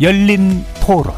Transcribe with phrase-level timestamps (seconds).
[0.00, 1.14] 열린 토론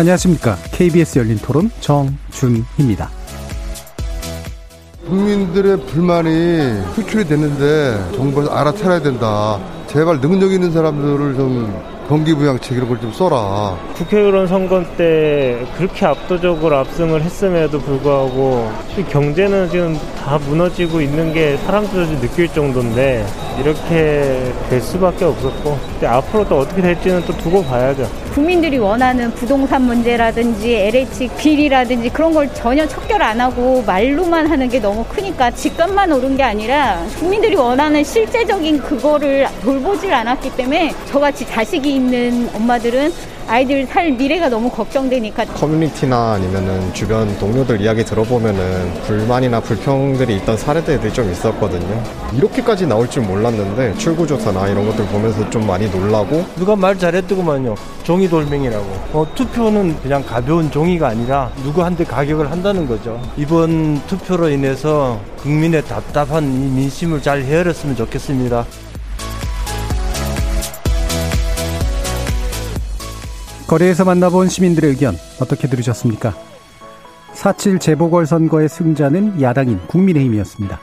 [0.00, 0.56] 안녕하십니까.
[0.72, 3.10] KBS 열린 토론 정준희입니다.
[5.08, 9.58] 국민들의 불만이 표출이 됐는데 정부에서 알아차려야 된다.
[9.88, 13.76] 제발 능력 있는 사람들을 좀 경기부양책 이런 걸 좀 써라.
[13.94, 18.70] 국회의원 선거 때 그렇게 압도적으로 압승을 했음에도 불구하고
[19.10, 23.24] 경제는 지금 다 무너지고 있는 게 사람들이 느낄 정도인데
[23.60, 28.08] 이렇게 될 수밖에 없었고 앞으로 또 어떻게 될지는 또 두고 봐야죠.
[28.34, 34.78] 국민들이 원하는 부동산 문제라든지 LH 비리라든지 그런 걸 전혀 척결 안 하고 말로만 하는 게
[34.78, 41.94] 너무 크니까 집값만 오른 게 아니라 국민들이 원하는 실제적인 그거를 돌보질 않았기 때문에 저같이 자식이
[41.94, 43.12] 있는 엄마들은
[43.48, 51.10] 아이들 살 미래가 너무 걱정되니까 커뮤니티나 아니면은 주변 동료들 이야기 들어보면은 불만이나 불평들이 있던 사례들이
[51.14, 52.02] 좀 있었거든요.
[52.34, 57.74] 이렇게까지 나올 줄 몰랐는데 출구조사나 이런 것들 보면서 좀 많이 놀라고 누가 말 잘했더구만요.
[58.02, 58.84] 종이 돌멩이라고.
[59.14, 63.18] 어, 투표는 그냥 가벼운 종이가 아니라 누구한테 가격을 한다는 거죠.
[63.38, 68.66] 이번 투표로 인해서 국민의 답답한 이 민심을 잘 헤아렸으면 좋겠습니다.
[73.68, 76.34] 거리에서 만나본 시민들의 의견 어떻게 들으셨습니까?
[77.34, 80.80] 4.7 재보궐선거의 승자는 야당인 국민의힘이었습니다.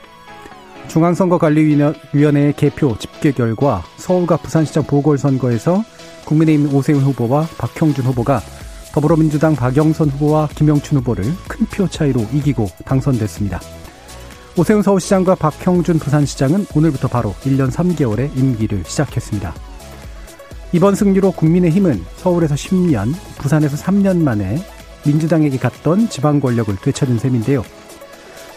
[0.86, 5.82] 중앙선거관리위원회의 개표 집계 결과 서울과 부산시장 보궐선거에서
[6.26, 8.40] 국민의힘 오세훈 후보와 박형준 후보가
[8.94, 13.60] 더불어민주당 박영선 후보와 김영춘 후보를 큰 표 차이로 이기고 당선됐습니다.
[14.56, 19.52] 오세훈 서울시장과 박형준 부산시장은 오늘부터 바로 1년 3개월의 임기를 시작했습니다.
[20.72, 24.58] 이번 승리로 국민의힘은 서울에서 10년, 부산에서 3년 만에
[25.06, 27.64] 민주당에게 갔던 지방 권력을 되찾은 셈인데요.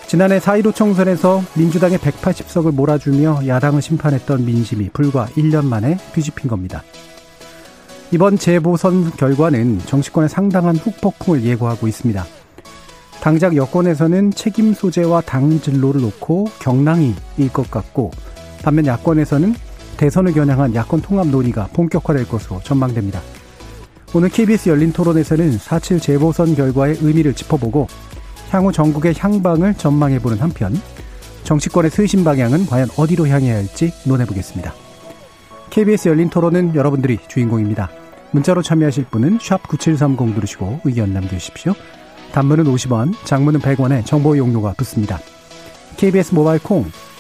[0.08, 6.84] 지난해 4.15 총선에서 민주당의 180석을 몰아주며 야당을 심판했던 민심이 불과 1년 만에 뒤집힌 겁니다.
[8.12, 12.26] 이번 재보선 결과는 정치권에 상당한 후폭풍을 예고하고 있습니다.
[13.22, 18.10] 당장 여권에서는 책임 소재와 당 진로를 놓고 경랑이 일 것 같고
[18.64, 19.54] 반면 야권에서는
[20.00, 23.20] 대선을 겨냥한 야권 통합 논의가 본격화될 것으로 전망됩니다.
[24.14, 27.88] 오늘 KBS 열린 토론에서는 4.7 재보선 결과의 의미를 짚어보고
[28.50, 30.74] 향후 전국의 향방을 전망해보는 한편
[31.44, 34.74] 정치권의推신 방향은 과연 어디로 향해야 할지 논해보겠습니다.
[35.70, 37.90] KBS 열린 토론은 여러분들이 주인공입니다.
[38.32, 41.74] 문자로 참여하실 분은 9730 누르시고 의견 남겨주십시오.
[42.32, 45.20] 단문은 50원, 장문은 100원에 정보 용료가 붙습니다.
[45.98, 46.86] KBS 모바일 콩,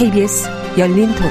[0.00, 1.30] KBS 열린 토론.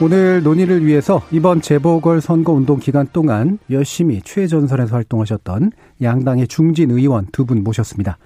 [0.00, 7.26] 오늘 논의를 위해서 이번 재보궐 선거 운동 기간 동안 열심히 최전선에서 활동하셨던 양당의 중진 의원
[7.30, 8.16] 두 분 모셨습니다.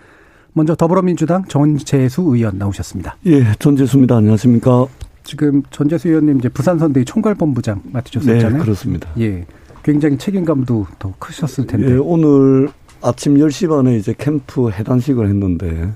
[0.53, 3.17] 먼저 더불어민주당 전재수 의원 나오셨습니다.
[3.27, 4.17] 예, 전재수입니다.
[4.17, 4.87] 안녕하십니까?
[5.25, 8.59] 지금 전재수 의원님 이제 부산선대위 총괄본부장 맡으셨었잖아요.
[8.59, 9.09] 네, 그렇습니다.
[9.19, 9.45] 예.
[9.83, 11.93] 굉장히 책임감도 더 크셨을 텐데.
[11.93, 12.69] 예, 오늘
[13.03, 15.93] 아침 10시 반에 이제 캠프 해단식을 했는데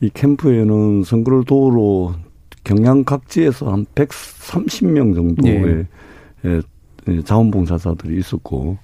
[0.00, 2.14] 이 캠프에는 선거를 도우러
[2.64, 5.86] 경양 각지에서 한 130명 정도의
[6.44, 6.60] 예.
[7.08, 8.78] 예, 자원봉사자들이 있었고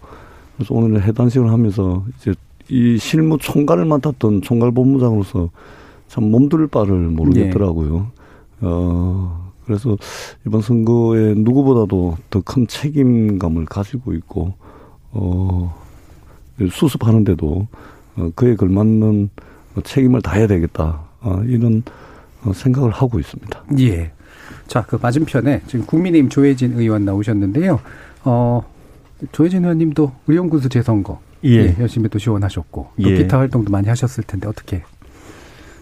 [0.57, 2.35] 그래서 오늘 해단식을 하면서 이제
[2.69, 5.51] 이 실무 총괄을 맡았던 총괄 본부장으로서
[6.09, 7.97] 참 몸둘 바를 모르겠더라고요.
[7.97, 8.23] 예.
[8.63, 9.97] 어, 그래서
[10.47, 14.53] 이번 선거에 누구보다도 더 큰 책임감을 가지고 있고,
[15.13, 15.75] 어,
[16.71, 17.67] 수습하는데도
[18.17, 19.31] 어, 그에 걸맞는
[19.85, 21.01] 책임을 다해야 되겠다.
[21.21, 21.83] 어, 이런
[22.45, 23.65] 어, 생각을 하고 있습니다.
[23.81, 24.13] 예.
[24.67, 27.81] 자, 그 맞은편에 지금 국민의힘 조혜진 의원 나오셨는데요.
[28.25, 28.63] 어,
[29.31, 31.51] 조혜진 의원님도 의원구수 재선거 예.
[31.51, 33.17] 예 열심히 또 지원하셨고 또 예.
[33.17, 34.83] 기타 활동도 많이 하셨을 텐데 어떻게?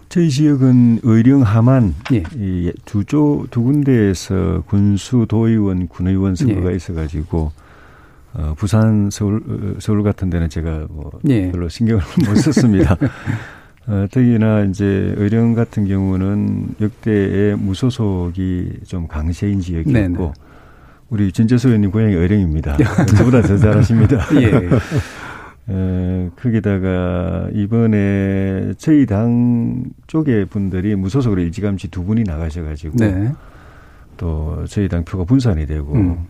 [0.09, 2.23] 저희 지역은 의령 하만 예.
[2.85, 6.77] 두조 두 군데에서 군수 도의원 군의원 선거가 예.
[6.77, 7.53] 있어가지고
[8.33, 11.51] 어, 부산 서울 서울 같은 데는 제가 뭐 예.
[11.51, 12.97] 별로 신경을 못 썼습니다.
[13.87, 20.33] 어, 특히나 이제 의령 같은 경우는 역대의 무소속이 좀 강세인 지역이었고 네네.
[21.09, 22.77] 우리 진재수 의원님 고향이 의령입니다.
[23.17, 24.19] 저보다 더 잘하십니다.
[24.41, 24.69] 예.
[25.73, 33.33] 에, 거기다가 이번에 저희 당 쪽의 분들이 무소속으로 일찌감치 두 분이 나가셔가지고 네.
[34.17, 36.27] 또 저희 당 표가 분산이 되고 음.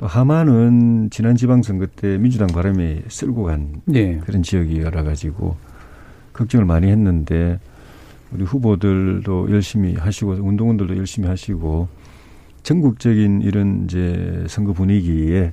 [0.00, 4.18] 또 하만은 지난 지방선거 때 민주당 바람이 쓸고 간 네.
[4.24, 5.56] 그런 지역이라 가지고
[6.32, 7.60] 걱정을 많이 했는데
[8.32, 11.88] 우리 후보들도 열심히 하시고 운동원들도 열심히 하시고
[12.62, 15.52] 전국적인 이런 이제 선거 분위기에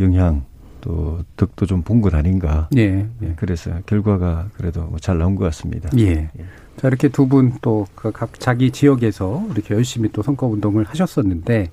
[0.00, 0.42] 영향
[0.80, 2.68] 또 덕도 좀 본 것 아닌가.
[2.76, 3.32] 예, 예.
[3.36, 5.88] 그래서 결과가 그래도 뭐잘 나온 것 같습니다.
[5.98, 6.06] 예.
[6.06, 6.44] 예.
[6.78, 11.70] 자 이렇게 두 분 또 각 자기 지역에서 이렇게 열심히 또 선거 운동을 하셨었는데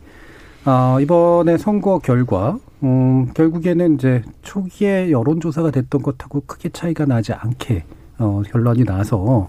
[0.70, 7.86] 아, 이번에 선거 결과 음, 결국에는 이제 초기에 여론조사가 됐던 것하고 크게 차이가 나지 않게
[8.20, 9.48] 어, 결론이 나서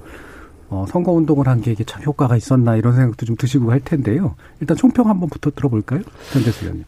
[0.70, 4.36] 어, 선거 운동을 한 게 이게 참 효과가 있었나 이런 생각도 좀 드시고 할 텐데요.
[4.60, 6.84] 일단 총평 한번부터 들어볼까요, 전대수 의원님?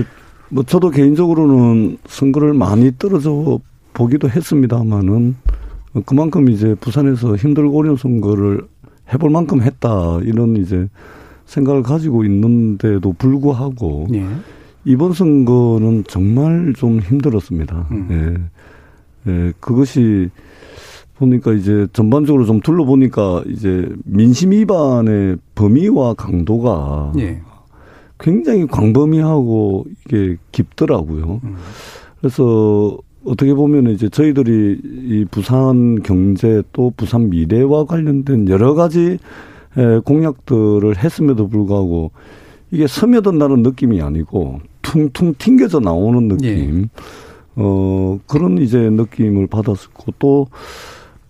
[0.00, 0.04] 예,
[0.48, 3.60] 뭐 저도 개인적으로는 선거를 많이 떨어져
[3.92, 5.36] 보기도 했습니다만은
[6.04, 8.66] 그만큼 이제 부산에서 힘들고 어려운 선거를
[9.12, 10.88] 해볼 만큼 했다 이런 이제
[11.48, 14.24] 생각을 가지고 있는데도 불구하고 예.
[14.84, 17.88] 이번 선거는 정말 좀 힘들었습니다.
[17.90, 18.08] 음.
[19.26, 19.32] 예.
[19.32, 20.30] 예, 그것이
[21.16, 27.40] 보니까 이제 전반적으로 좀 둘러보니까 이제 민심 위반의 범위와 강도가 예.
[28.20, 31.40] 굉장히 광범위하고 이게 깊더라고요.
[31.42, 31.56] 음.
[32.20, 39.18] 그래서 어떻게 보면 이제 저희들이 이 부산 경제 또 부산 미래와 관련된 여러 가지
[40.04, 42.10] 공약들을 했음에도 불구하고
[42.70, 46.82] 이게 스며든다는 느낌이 아니고 퉁퉁 튕겨져 나오는 느낌.
[46.82, 46.88] 예.
[47.60, 50.46] 어, 그런 이제 느낌을 받았고 또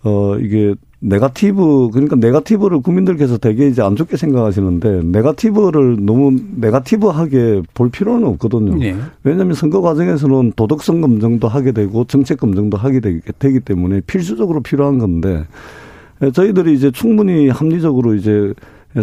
[0.03, 7.89] 어, 이게 네가티브 그러니까 네가티브를 국민들께서 되게 이제 안 좋게 생각하시는데 네가티브를 너무 네가티브하게 볼
[7.89, 8.75] 필요는 없거든요.
[8.75, 8.95] 네.
[9.23, 15.45] 왜냐하면 선거 과정에서는 도덕성 검증도 하게 되고 정책 검증도 하게 되기 때문에 필수적으로 필요한 건데
[16.33, 18.53] 저희들이 이제 충분히 합리적으로 이제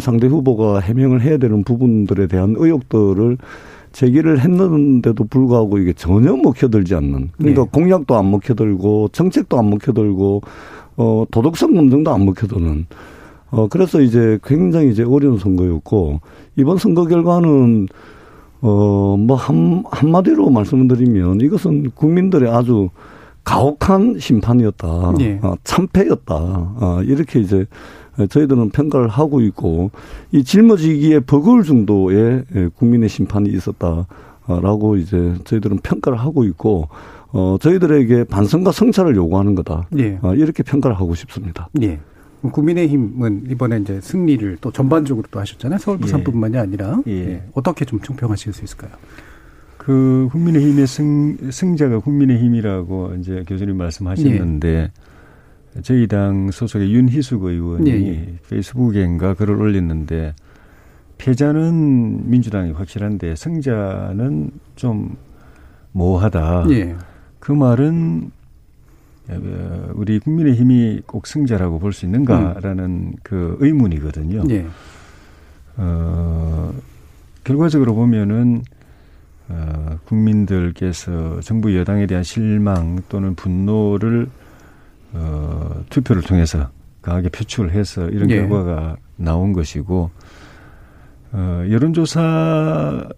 [0.01, 3.39] 상대 후보가 해명을 해야 되는 부분들에 대한 의혹들을
[3.93, 7.69] 제기를 했는데도 불구하고 이게 전혀 먹혀들지 않는 그러니까 네.
[7.73, 10.43] 공약도 안 먹혀들고 정책도 안 먹혀들고
[10.99, 12.87] 어, 도덕성 검증도 안 먹혀도는
[13.51, 16.21] 어, 그래서 이제 굉장히 이제 어려운 선거였고,
[16.57, 17.89] 이번 선거 결과는,
[18.61, 22.91] 어, 뭐, 한, 한마디로 말씀을 드리면 이것은 국민들의 아주
[23.47, 25.15] 가혹한 심판이었다.
[25.17, 25.39] 네.
[25.41, 26.35] 어, 참패였다.
[26.35, 27.65] 어, 이렇게 이제
[28.29, 29.93] 저희들은 평가를 하고 있고,
[30.33, 36.89] 이 짊어지기에 버거울 정도의 예, 국민의 심판이 있었다라고 이제 저희들은 평가를 하고 있고,
[37.29, 39.87] 어, 저희들에게 반성과 성찰을 요구하는 거다.
[39.97, 40.19] 예.
[40.23, 41.69] 어, 이렇게 평가를 하고 싶습니다.
[41.83, 42.01] 예.
[42.43, 45.79] 국민의힘은 이번에 이제 승리를 또 전반적으로 또 하셨잖아요.
[45.79, 46.59] 서울 부산뿐만이 예.
[46.59, 47.13] 아니라 예.
[47.13, 47.43] 예.
[47.55, 48.91] 어떻게 좀 총평하실 수 있을까요?
[49.87, 55.81] 그 국민의힘의 승 승자가 국민의힘이라고 이제 교수님 말씀하셨는데 예.
[55.83, 60.35] 저희 당 소속의 윤희숙 의원이 예, 페이스북에인가 글을 올렸는데
[61.19, 65.17] 패자는 민주당이 확실한데 승자는 좀
[65.93, 66.65] 모호하다.
[67.39, 68.33] 그 말은
[69.95, 73.13] 우리 국민의힘이 꼭 승자라고 볼 수 있는가라는 음.
[73.23, 74.43] 그 의문이거든요.
[74.51, 74.67] 예.
[75.77, 76.73] 어,
[77.45, 78.65] 결과적으로 보면은
[79.49, 84.29] 어, 국민들께서 정부 여당에 대한 실망 또는 분노를
[85.13, 88.37] 어, 투표를 통해서 강하게 표출해서 이런 예.
[88.37, 90.11] 결과가 나온 것이고
[91.33, 93.09] 어, 여론조사의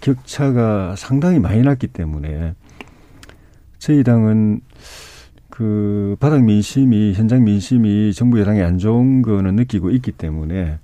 [0.00, 2.54] 격차가 상당히 많이 났기 때문에
[3.78, 4.60] 저희 당은
[5.50, 10.78] 그 바닥 민심이 현장 민심이 정부 여당에 안 좋은 거는 느끼고 있기 때문에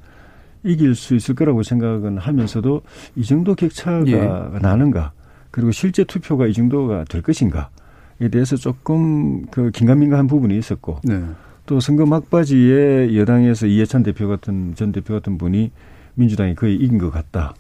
[0.65, 2.83] 이길 수 있을 거라고 생각은 하면서도
[3.17, 4.59] 이 정도 격차가 예.
[4.61, 5.13] 나는가
[5.51, 7.69] 그리고 실제 투표가 이 정도가 될 것인가에
[8.33, 11.23] 대해서 조금 그 긴가민가한 부분이 있었고 네.
[11.67, 15.71] 또 선거 막바지에 여당에서 이해찬 대표 같은 전 대표 같은 분이
[16.15, 17.55] 민주당이 거의 이긴 것 같다.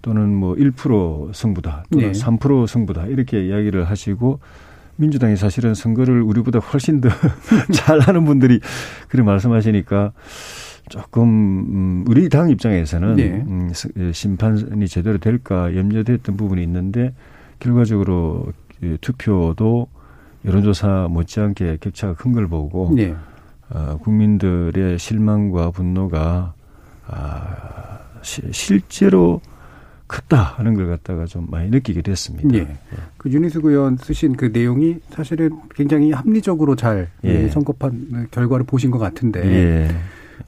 [0.00, 1.84] 또는 뭐 1% 승부다.
[1.90, 2.20] 또는 네.
[2.20, 3.06] 3% 승부다.
[3.06, 4.38] 이렇게 이야기를 하시고
[4.96, 7.08] 민주당이 사실은 선거를 우리보다 훨씬 더
[7.72, 8.60] 잘하는 분들이
[9.08, 10.12] 그렇게 말씀하시니까
[10.88, 13.44] 조금 음, 우리 당 입장에서는 네.
[13.46, 17.12] 음, 예, 심판이 제대로 될까 염려됐던 부분이 있는데
[17.60, 18.52] 결과적으로
[19.00, 19.88] 투표도
[20.44, 23.14] 여론조사 못지않게 격차가 큰 걸 보고 네.
[23.70, 26.54] 어, 국민들의 실망과 분노가
[27.06, 29.40] 아, 시, 실제로
[30.06, 32.54] 크다 하는 걸 갖다가 좀 많이 느끼게 됐습니다.
[32.56, 32.66] 예.
[33.18, 37.48] 그 윤희숙 의원 쓰신 그 내용이 사실은 굉장히 합리적으로 잘 예.
[37.48, 39.44] 선거판 결과를 보신 것 같은데.
[39.44, 39.88] 예.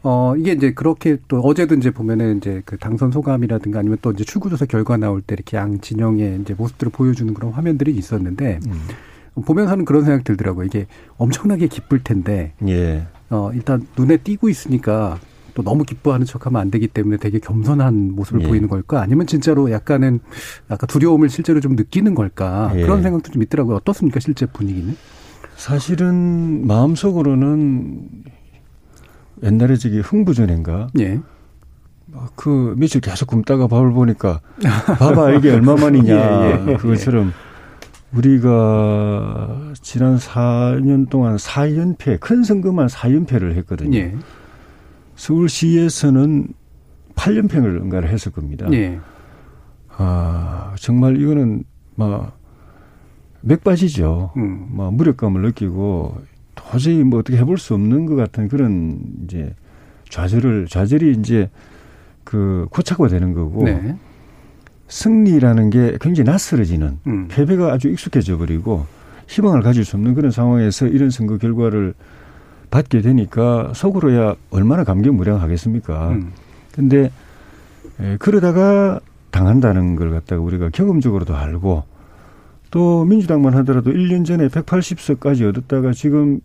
[0.02, 4.25] 어, 이게 이제 그렇게 또 어제도 이제 보면은 이제 그 당선 소감이라든가 아니면 또 이제
[4.25, 9.42] 출구조사 결과 나올 때 이렇게 양 진영의 이제 모습들을 보여주는 그런 화면들이 있었는데, 음.
[9.44, 10.66] 보면서는 그런 생각 들더라고요.
[10.66, 12.52] 이게 엄청나게 기쁠 텐데.
[12.66, 13.06] 예.
[13.30, 15.18] 어, 일단 눈에 띄고 있으니까
[15.54, 18.49] 또 너무 기뻐하는 척하면 안 되기 때문에 되게 겸손한 모습을 예.
[18.49, 19.00] 보이는 걸까?
[19.00, 20.20] 아니면 진짜로 약간은
[20.70, 22.73] 약간 두려움을 실제로 좀 느끼는 걸까?
[22.75, 22.82] 예.
[22.82, 23.76] 그런 생각도 좀 있더라고요.
[23.76, 24.97] 어떻습니까, 실제 분위기는?
[25.56, 28.09] 사실은 마음속으로는
[29.42, 30.88] 옛날에 저기 흥부전인가?
[30.99, 31.20] 예.
[32.35, 34.40] 그 며칠 계속 굶다가 밥을 보니까
[34.99, 36.76] 봐봐 이게 얼마만이냐 예, 예, 예.
[36.76, 37.32] 그것처럼
[38.12, 43.97] 우리가 지난 4년 동안 4연패 큰 선거만 4연패를 했거든요.
[43.97, 44.14] 예.
[45.14, 46.49] 서울시에서는
[47.14, 48.66] 8연패를 응가를 했을 겁니다.
[48.73, 48.99] 예.
[49.97, 51.62] 아 정말 이거는
[51.94, 52.37] 막
[53.42, 54.32] 맥빠지죠.
[54.37, 54.66] 음.
[54.70, 56.16] 막 무력감을 느끼고
[56.54, 59.54] 도저히 뭐 어떻게 해볼 수 없는 것 같은 그런 이제
[60.09, 61.50] 좌절을 좌절이 이제
[62.25, 63.97] 그 고착화 되는 거고 네.
[64.88, 67.28] 승리라는 게 굉장히 낯설어지는 음.
[67.28, 68.87] 패배가 아주 익숙해져 버리고
[69.28, 71.95] 희망을 가질 수 없는 그런 상황에서 이런 선거 결과를
[72.71, 76.11] 받게 되니까 속으로야 얼마나 감격무량하겠습니까.
[76.11, 76.33] 음.
[76.73, 77.11] 근데
[78.00, 81.85] 에, 그러다가 당한다는 걸 갖다가 우리가 경험적으로도 알고
[82.70, 86.40] 또 민주당만 하더라도 1년 전에 180석까지 얻었다가 지금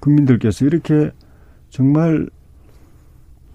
[0.00, 1.10] 국민들께서 이렇게
[1.70, 2.28] 정말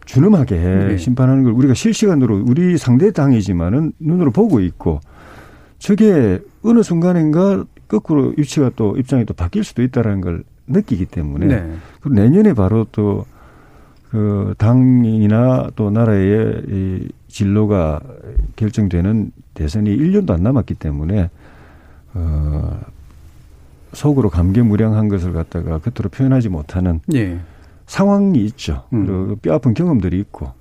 [0.05, 0.97] 준엄하게 네.
[0.97, 4.99] 심판하는 걸 우리가 실시간으로 우리 상대 당이지만은 눈으로 보고 있고
[5.77, 11.75] 저게 어느 순간인가 거꾸로 위치가 또 입장이 또 바뀔 수도 있다라는 걸 느끼기 때문에 네.
[12.01, 13.25] 그리고 내년에 바로 또
[14.11, 18.01] 그 당이나 또 나라의 이 진로가
[18.57, 21.29] 결정되는 대선이 1년도 안 남았기 때문에
[22.13, 22.79] 어
[23.93, 27.39] 속으로 감개무량한 것을 갖다가 겉으로 표현하지 못하는 네.
[27.85, 28.83] 상황이 있죠.
[28.93, 29.05] 음.
[29.05, 30.51] 그리고 뼈 아픈 경험들이 있고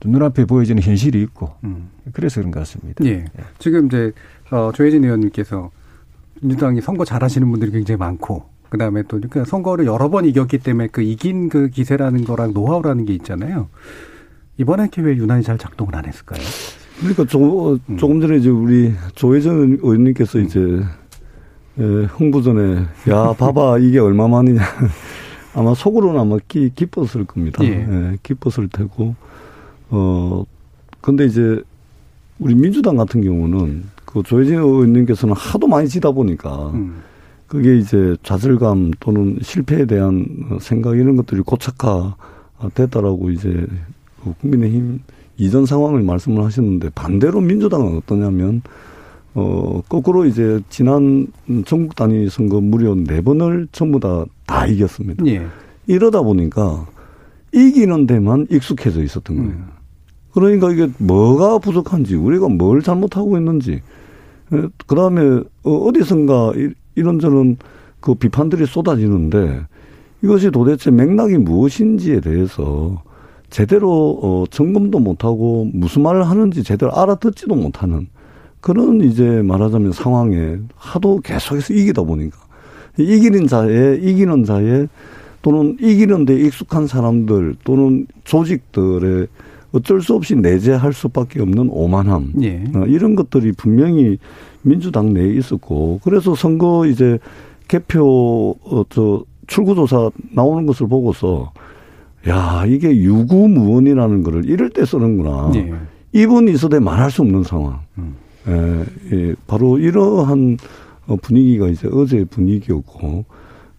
[0.00, 1.90] 또 눈앞에 보여지는 현실이 있고 음.
[2.12, 3.04] 그래서 그런 것 같습니다.
[3.04, 3.10] 예.
[3.10, 3.26] 예.
[3.58, 4.12] 지금 이제
[4.50, 5.70] 어, 조혜진 의원님께서
[6.42, 11.02] 민주당이 선거 잘하시는 분들이 굉장히 많고 그다음에 또 그러니까 선거를 여러 번 이겼기 때문에 그
[11.02, 13.68] 이긴 그 기세라는 거랑 노하우라는 게 있잖아요.
[14.56, 16.40] 이번에 왜 유난히 잘 작동을 안 했을까요?
[17.00, 17.96] 그러니까 조, 음.
[17.96, 20.60] 조금 전에 이제 우리 조혜전 의원님께서 이제
[21.78, 24.60] 예, 흥부전에 야 봐봐 이게 얼마만이냐
[25.54, 27.64] 아마 속으로는 아마 기, 기뻤을 겁니다.
[27.64, 27.68] 예.
[27.70, 29.14] 예, 기뻤을 테고,
[29.90, 30.44] 어,
[31.00, 31.60] 근데 이제
[32.38, 37.02] 우리 민주당 같은 경우는 그 조혜진 의원님께서는 하도 많이 지다 보니까 음.
[37.46, 40.24] 그게 이제 좌절감 또는 실패에 대한
[40.60, 42.14] 생각 이런 것들이 고착화
[42.74, 43.66] 됐다라고 이제
[44.22, 45.00] 그 국민의힘
[45.40, 48.60] 이전 상황을 말씀을 하셨는데 반대로 민주당은 어떠냐면
[49.32, 51.28] 어, 거꾸로 이제 지난
[51.64, 55.24] 전국 단위 선거 무려 네 번을 전부 다, 다 이겼습니다.
[55.26, 55.46] 예.
[55.86, 56.86] 이러다 보니까
[57.52, 59.50] 이기는 데만 익숙해져 있었던 거예요.
[59.50, 59.66] 음.
[60.32, 63.80] 그러니까 이게 뭐가 부족한지, 우리가 뭘 잘못하고 있는지,
[64.50, 66.52] 그 다음에 어, 어디선가
[66.96, 67.56] 이런저런
[68.00, 69.62] 그 비판들이 쏟아지는데
[70.22, 73.02] 이것이 도대체 맥락이 무엇인지에 대해서
[73.50, 78.08] 제대로 어, 점검도 못하고 무슨 말을 하는지 제대로 알아듣지도 못하는
[78.60, 82.38] 그런 이제 말하자면 상황에 하도 계속해서 이기다 보니까
[82.98, 84.86] 이기는 자에 이기는 자에
[85.42, 89.26] 또는 이기는 데 익숙한 사람들 또는 조직들의
[89.72, 92.64] 어쩔 수 없이 내재할 수밖에 없는 오만함 예.
[92.74, 94.18] 어, 이런 것들이 분명히
[94.62, 97.18] 민주당 내에 있었고 그래서 선거 이제
[97.68, 101.52] 개표 어 저 출구조사 나오는 것을 보고서
[102.28, 105.52] 야 이게 유구무원이라는 거를 이럴 때 쓰는구나.
[105.54, 105.72] 예.
[106.12, 107.80] 이분 있어도 말할 수 없는 상황.
[107.98, 108.16] 음.
[108.48, 110.58] 예, 예, 바로 이러한
[111.06, 113.24] 어, 분위기가 이제 어제 분위기였고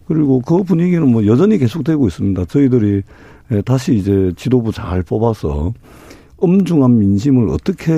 [0.06, 2.44] 그리고 그 분위기는 뭐 여전히 계속되고 있습니다.
[2.46, 3.02] 저희들이
[3.52, 5.72] 예, 다시 이제 지도부 잘 뽑아서
[6.38, 7.92] 엄중한 민심을 어떻게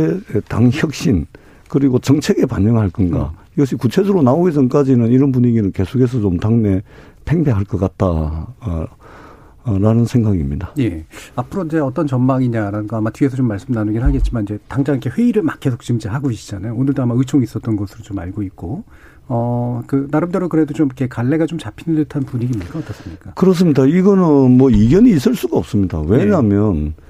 [0.49, 1.27] 당 혁신
[1.69, 3.45] 그리고 정책에 반영할 건가 음.
[3.57, 6.83] 이것이 구체적으로 나오기 전까지는 이런 분위기는 계속해서 좀 당내
[7.25, 8.49] 팽배할 것 같다.
[9.64, 10.73] 어, 라는 생각입니다.
[10.78, 11.04] 예.
[11.37, 15.42] 앞으로 이제 어떤 전망이냐라는 거 아마 뒤에서 좀 말씀 나누긴 하겠지만 이제 당장 이렇게 회의를
[15.42, 16.75] 막 계속 지금 이제 하고 계시잖아요.
[16.75, 18.85] 오늘도 아마 의총이 있었던 것으로 좀 알고 있고.
[19.26, 22.78] 어, 그, 나름대로 그래도 좀 이렇게 갈래가 좀 잡히는 듯한 분위기입니까?
[22.78, 23.33] 어떻습니까?
[23.33, 23.87] 그렇습니다.
[23.87, 26.00] 이거는 뭐 이견이 있을 수가 없습니다.
[26.00, 27.04] 왜냐하면 예.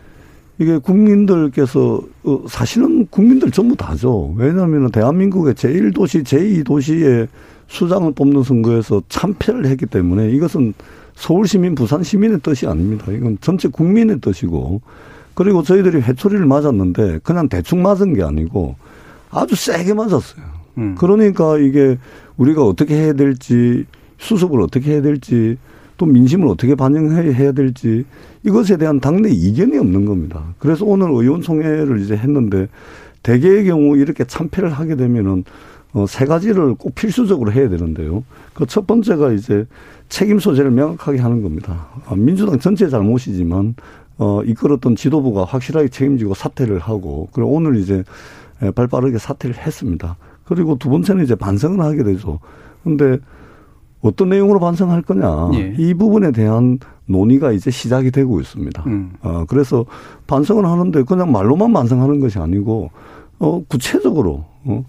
[0.59, 4.33] 이게 국민들께서 어, 사실은 국민들 전부 다죠.
[4.37, 7.27] 왜냐하면 대한민국의 제1도시, 제2도시의
[7.67, 10.75] 수장을 뽑는 선거에서 참패를 했기 때문에 이것은
[11.15, 13.11] 서울 시민, 부산 시민의 뜻이 아닙니다.
[13.11, 14.81] 이건 전체 국민의 뜻이고
[15.35, 18.77] 그리고 저희들이 회초리를 맞았는데 그냥 대충 맞은 게 아니고
[19.31, 20.45] 아주 세게 맞았어요.
[20.79, 20.95] 음.
[20.97, 21.99] 그러니까 이게
[22.37, 23.85] 우리가 어떻게 해야 될지
[24.19, 25.57] 수습을 어떻게 해야 될지
[25.97, 28.05] 또 민심을 어떻게 반영해야 될지
[28.45, 30.43] 이것에 대한 당내 이견이 없는 겁니다.
[30.59, 32.69] 그래서 오늘 의원총회를 이제 했는데
[33.23, 35.45] 대개의 경우 이렇게 참패를 하게 되면은
[35.95, 38.25] 어, 세 가지를 꼭 필수적으로 해야 되는데요.
[38.53, 39.67] 그 첫 번째가 이제
[40.09, 41.87] 책임 소재를 명확하게 하는 겁니다.
[42.07, 43.75] 아, 민주당 전체 잘못이지만
[44.19, 48.05] 어, 이끌었던 지도부가 확실하게 책임지고 사퇴를 하고 그리고 오늘 이제
[48.75, 50.17] 발 빠르게 사퇴를 했습니다.
[50.45, 52.39] 그리고 두 번째는 이제 반성을 하게 되죠.
[52.85, 53.19] 근데
[54.01, 55.51] 어떤 내용으로 반성할 거냐.
[55.55, 55.75] 예.
[55.79, 58.83] 이 부분에 대한 논의가 이제 시작이 되고 있습니다.
[58.87, 59.13] 음.
[59.23, 59.87] 어, 그래서
[60.27, 62.91] 반성을 하는데 그냥 말로만 반성하는 것이 아니고,
[63.39, 64.85] 어, 구체적으로, 어,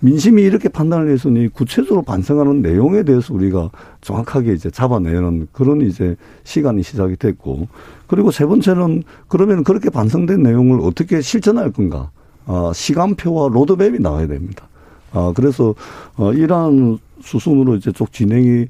[0.00, 6.82] 민심이 이렇게 판단을 했으니 구체적으로 반성하는 내용에 대해서 우리가 정확하게 이제 잡아내는 그런 이제 시간이
[6.82, 7.68] 시작이 됐고,
[8.06, 12.10] 그리고 세 번째는 그러면 그렇게 반성된 내용을 어떻게 실천할 건가.
[12.46, 14.66] 아, 시간표와 로드맵이 나와야 됩니다.
[15.12, 15.74] 아, 그래서,
[16.16, 18.66] 어, 이러한 수순으로 이제 쭉 진행이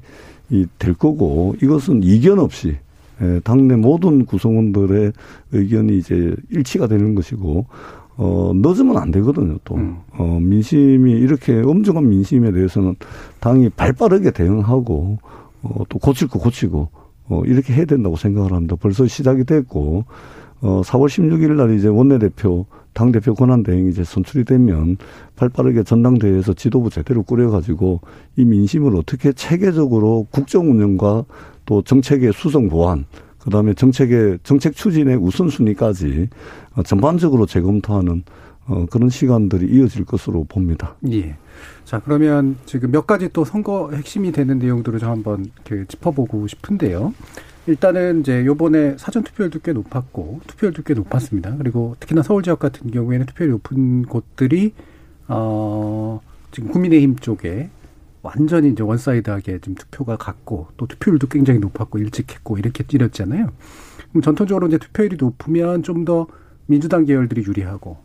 [0.77, 2.75] 될 거고 이것은 이견 없이
[3.21, 5.13] 예, 당내 모든 구성원들의
[5.51, 7.67] 의견이 이제 일치가 되는 것이고
[8.23, 9.97] 어 늦으면 안 되거든요 또 음.
[10.15, 12.95] 어, 민심이 이렇게 엄중한 민심에 대해서는
[13.39, 15.17] 당이 발 빠르게 대응하고
[15.63, 16.89] 어, 또 고칠 거 고치고
[17.29, 18.75] 어, 이렇게 해야 된다고 생각을 합니다.
[18.79, 20.05] 벌써 시작이 됐고
[20.61, 24.97] 어, 4월 16일 날 이제 원내대표 당대표 권한대행이 이제 선출이 되면
[25.35, 28.01] 발 빠르게 전당대회에서 지도부 제대로 꾸려가지고
[28.35, 31.25] 이 민심을 어떻게 체계적으로 국정 운영과
[31.65, 33.05] 또 정책의 수정 보완,
[33.43, 36.29] 그 다음에 정책의, 정책 추진의 우선순위까지
[36.85, 38.23] 전반적으로 재검토하는
[38.67, 40.95] 어, 그런 시간들이 이어질 것으로 봅니다.
[41.11, 41.35] 예.
[41.83, 47.13] 자, 그러면 지금 몇 가지 또 선거 핵심이 되는 내용들을 좀 한번 그 짚어보고 싶은데요.
[47.67, 51.55] 일단은 이제 요번에 사전 투표율도 꽤 높았고 투표율도 꽤 높았습니다.
[51.57, 54.73] 그리고 특히나 서울 지역 같은 경우에는 투표율이 높은 곳들이
[55.27, 56.21] 어
[56.51, 57.69] 지금 국민의힘 쪽에
[58.23, 63.49] 완전히 이제 one-side하게 지금 투표가 갔고 또 투표율도 굉장히 높았고 일찍 했고 이렇게 치렀잖아요.
[64.09, 66.27] 그럼 전통적으로 이제 투표율이 높으면 좀 더
[66.67, 67.97] 민주당 계열들이 유리하고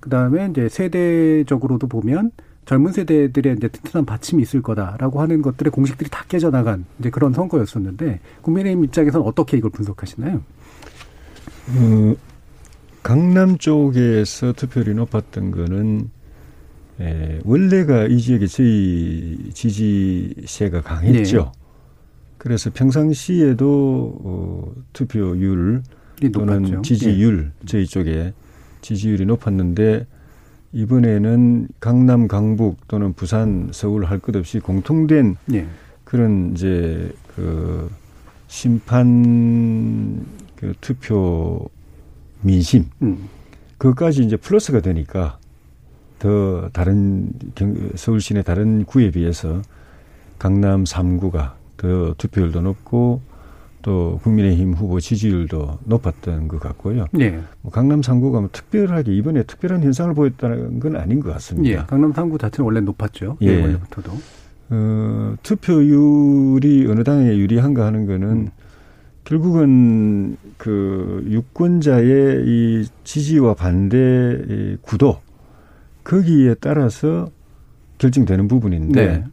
[0.00, 2.32] 그다음에 이제 세대적으로도 보면
[2.66, 8.20] 젊은 세대들의 이제 튼튼한 받침이 있을 거다라고 하는 것들의 공식들이 다 깨져나간 이제 그런 선거였었는데
[8.42, 10.36] 국민의힘 입장에서는 어떻게 이걸 분석하시나요?
[10.36, 12.14] 어,
[13.02, 16.10] 강남 쪽에서 투표율이 높았던 거는
[17.00, 21.36] 에, 예, 원래가 이 지역에 저희 지지세가 강했죠.
[21.38, 21.60] 네.
[22.38, 25.82] 그래서 평상시에도 어, 투표율
[26.32, 26.82] 또는 높았죠.
[26.82, 27.66] 지지율 네.
[27.66, 28.32] 저희 쪽에
[28.82, 30.06] 지지율이 높았는데
[30.72, 35.66] 이번에는 강남, 강북 또는 부산, 서울 할 것 없이 공통된 예.
[36.04, 37.90] 그런 이제 그
[38.46, 40.24] 심판
[40.56, 41.68] 그 투표
[42.42, 43.28] 민심 음.
[43.78, 45.39] 그것까지 이제 플러스가 되니까
[46.20, 49.62] 더 다른 경, 서울 시내 다른 구에 비해서
[50.38, 53.22] 강남 3구가 더 투표율도 높고
[53.82, 57.06] 또 국민의힘 후보 지지율도 높았던 것 같고요.
[57.12, 57.40] 네.
[57.62, 61.80] 뭐 강남 3구가 뭐 특별하게 이번에 특별한 현상을 보였다는 건 아닌 것 같습니다.
[61.80, 61.84] 예.
[61.86, 63.38] 강남 3구 자체는 원래 높았죠.
[63.40, 63.56] 예.
[63.56, 64.12] 네, 원래부터도.
[64.72, 68.50] 어, 투표율이 어느 당에 유리한가 하는 거는 음.
[69.24, 75.18] 결국은 그 유권자의 이 지지와 반대 구도
[76.10, 77.30] 거기에 따라서
[77.98, 79.24] 결정되는 부분인데 네.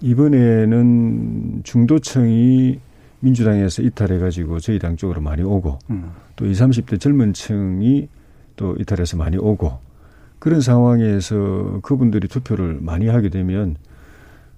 [0.00, 2.78] 이번에는 중도층이
[3.18, 6.12] 민주당에서 이탈해가지고 저희 당 쪽으로 많이 오고 음.
[6.36, 8.08] 또 20, 30대 젊은 층이
[8.54, 9.78] 또 이탈해서 많이 오고
[10.38, 13.76] 그런 상황에서 그분들이 투표를 많이 하게 되면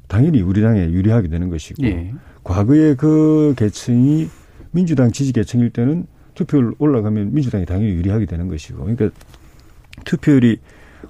[0.07, 2.13] 당연히 우리 당에 유리하게 되는 것이고 예.
[2.43, 4.29] 과거에 그 계층이
[4.71, 9.11] 민주당 지지 계층일 때는 투표율 올라가면 민주당이 당연히 유리하게 되는 것이고 그러니까
[10.05, 10.59] 투표율이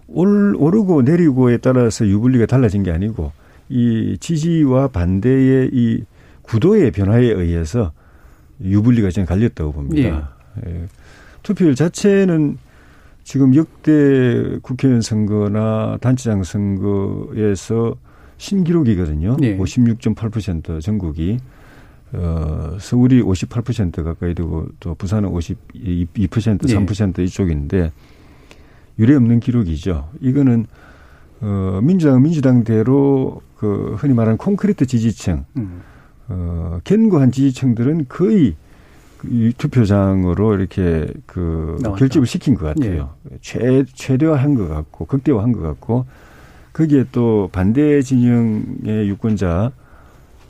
[0.09, 3.33] 올, 오르고 내리고에 따라서 유불리가 달라진 게 아니고
[3.69, 6.05] 이 지지와 반대의 이
[6.43, 7.93] 구도의 변화에 의해서
[8.63, 10.35] 유불리가 지금 갈렸다고 봅니다.
[10.67, 10.71] 예.
[10.71, 10.87] 예.
[11.43, 12.59] 투표율 자체는
[13.25, 17.97] 지금 역대 국회의원 선거나 단체장 선거에서
[18.37, 19.37] 신기록이거든요.
[19.43, 19.57] 예.
[19.57, 21.39] 56.8% 전국이
[22.13, 27.25] 어, 서울이 58% 가까이 되고 또 부산은 52%, 3% 예.
[27.25, 27.93] 이쪽인데
[28.99, 30.09] 유례 없는 기록이죠.
[30.21, 30.67] 이거는
[31.41, 35.83] 어, 민주당 민주당대로 그 흔히 말하는 콘크리트 지지층 음.
[36.29, 38.57] 어, 견고한 지지층들은 거의
[39.27, 41.99] 이 투표장으로 이렇게 그 나왔다.
[41.99, 43.15] 결집을 시킨 것 같아요.
[43.31, 43.39] 예.
[43.41, 46.05] 최, 최대화한 것 같고, 극대화한 것 같고,
[46.73, 49.73] 거기에 또 반대 진영의 유권자,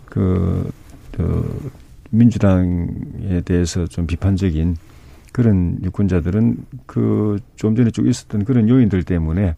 [0.06, 0.70] 그,
[1.12, 1.70] 그,
[2.10, 4.76] 민주당에 대해서 좀 비판적인
[5.34, 9.56] 그런 유권자들은 그 좀 전에 쭉 있었던 그런 요인들 때문에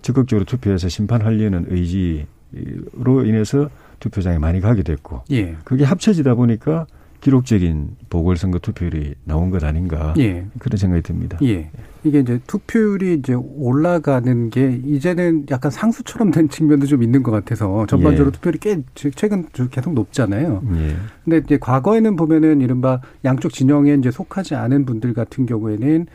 [0.00, 3.68] 적극적으로 투표해서 심판하려는 의지로 인해서
[4.00, 5.54] 투표장에 많이 가게 됐고 예.
[5.64, 6.86] 그게 합쳐지다 보니까
[7.22, 10.44] 기록적인 보궐선거 투표율이 나온 것 아닌가 예.
[10.58, 11.38] 그런 생각이 듭니다.
[11.42, 11.70] 예.
[12.02, 17.86] 이게 이제 투표율이 이제 올라가는 게 이제는 약간 상수처럼 된 측면도 좀 있는 것 같아서
[17.86, 18.32] 전반적으로 예.
[18.32, 18.82] 투표율이 꽤
[19.14, 20.62] 최근 계속 높잖아요.
[20.74, 20.96] 예.
[21.24, 26.06] 근데 이제 과거에는 보면은 이른바 양쪽 진영에 이제 속하지 않은 분들 같은 경우에는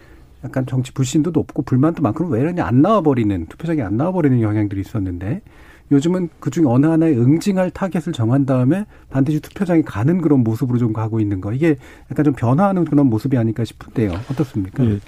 [0.43, 4.41] 약간 정치 불신도 높고 불만도 많고 왜 이러냐 안 나와 버리는 투표장에 안 나와 버리는
[4.41, 5.41] 영향들이 있었는데
[5.91, 10.91] 요즘은 그 중에 어느 하나에 응징할 타겟을 정한 다음에 반드시 투표장에 가는 그런 모습으로 좀
[10.93, 11.78] 가고 있는 거 이게
[12.12, 14.84] 약간 좀 변화하는 그런 모습이 아닐까 싶은데요 어떻습니까?
[14.86, 15.00] 예.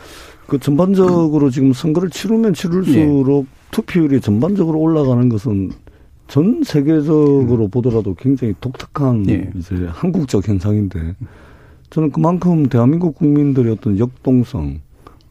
[0.48, 3.60] 그 전반적으로 지금 선거를 치르면 치를수록 예.
[3.72, 5.72] 투표율이 전반적으로 올라가는 것은
[6.28, 7.70] 전 세계적으로 음.
[7.70, 9.50] 보더라도 굉장히 독특한 예.
[9.56, 11.16] 이제 한국적 현상인데
[11.90, 14.80] 저는 그만큼 대한민국 국민들의 어떤 역동성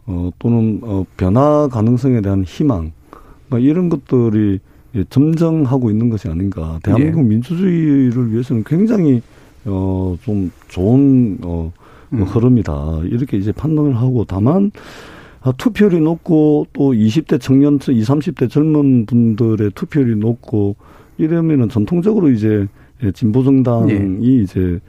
[0.06, 2.92] 어, 또는 어, 변화 가능성에 대한 희망
[3.48, 4.58] 뭐 이런 것들이
[5.10, 6.78] 점정하고 있는 것이 아닌가.
[6.82, 7.24] 대한민국 예.
[7.24, 9.22] 민주주의를 위해서는 굉장히
[9.64, 11.72] 어, 좀 좋은 어,
[12.12, 12.22] 음.
[12.22, 13.02] 흐름이다.
[13.04, 14.70] 이렇게 이제 판단을 하고 다만
[15.40, 20.76] 아, 투표율이 높고 또 20대 청년, 20, 30대 젊은 분들의 투표율이 높고
[21.16, 22.66] 이러면은 전통적으로 이제
[23.14, 24.42] 진보 정당이 예.
[24.42, 24.80] 이제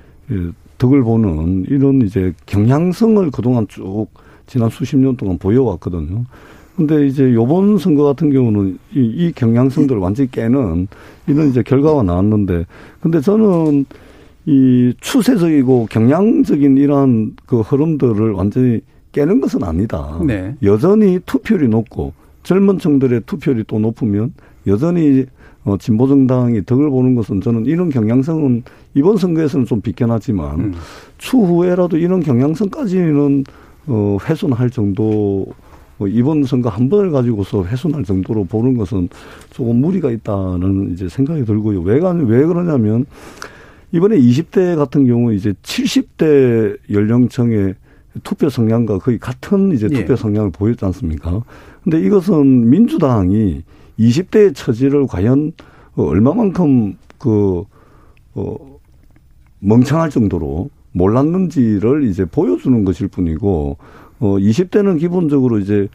[0.78, 4.08] 덕을 보는 이런 이제 경향성을 그동안 쭉
[4.48, 6.24] 지난 수십 년 동안 보여왔거든요.
[6.80, 10.88] 근데 이제 요번 선거 같은 경우는 이, 이 경향성들을 완전히 깨는
[11.28, 12.66] 이런 이제 결과가 나왔는데
[13.02, 13.86] 근데 저는
[14.46, 18.80] 이 추세적이고 경향적인 이러한 그 흐름들을 완전히
[19.12, 20.22] 깨는 것은 아니다.
[20.26, 20.56] 네.
[20.64, 22.14] 여전히 투표율이 높고
[22.44, 24.34] 젊은 층들의 투표율이 또 높으면
[24.66, 25.26] 여전히
[25.66, 28.64] 어, 진보 정당이 덕을 보는 것은 저는 이런 경향성은
[28.94, 30.74] 이번 선거에서는 좀 비껴나지만 음.
[31.18, 33.44] 추후에라도 이런 경향성까지는
[33.88, 35.54] 어, 훼손할 정도 뭐
[36.08, 39.10] 이번 선거 한 번을 가지고서 훼손할 정도로 보는 것은
[39.52, 41.82] 조금 무리가 있다는 이제 생각이 들고요.
[41.82, 43.06] 왜, 왜 그러냐면
[43.92, 47.76] 이번에 20대 같은 경우 이제 70대 연령층의
[48.24, 49.96] 투표 성향과 거의 같은 이제 예.
[49.96, 51.44] 투표 성향을 보였지 않습니까?
[51.84, 53.64] 근데 이것은 민주당이
[54.00, 55.54] 20대의 처지를 과연
[55.96, 57.64] 얼마만큼 그,
[58.36, 58.56] 어,
[59.60, 63.78] 멍청할 정도로 몰랐는지를 이제 보여주는 것일 뿐이고
[64.20, 65.88] 어 20대는 기본적으로 이제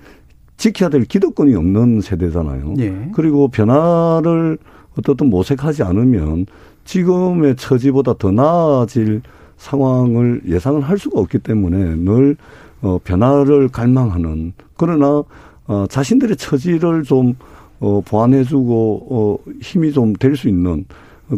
[0.56, 2.74] 지켜야 될 기득권이 없는 세대잖아요.
[2.78, 3.10] 예.
[3.14, 4.58] 그리고 변화를
[4.98, 6.46] 어떻든 모색하지 않으면
[6.84, 9.22] 지금의 처지보다 더 나아질
[9.56, 12.36] 상황을 예상을 할 수가 없기 때문에 늘
[12.82, 15.22] 어, 변화를 갈망하는 그러나
[15.66, 17.34] 어, 자신들의 처지를 좀
[17.80, 20.84] 어, 보완해주고 어, 힘이 좀 될 수 있는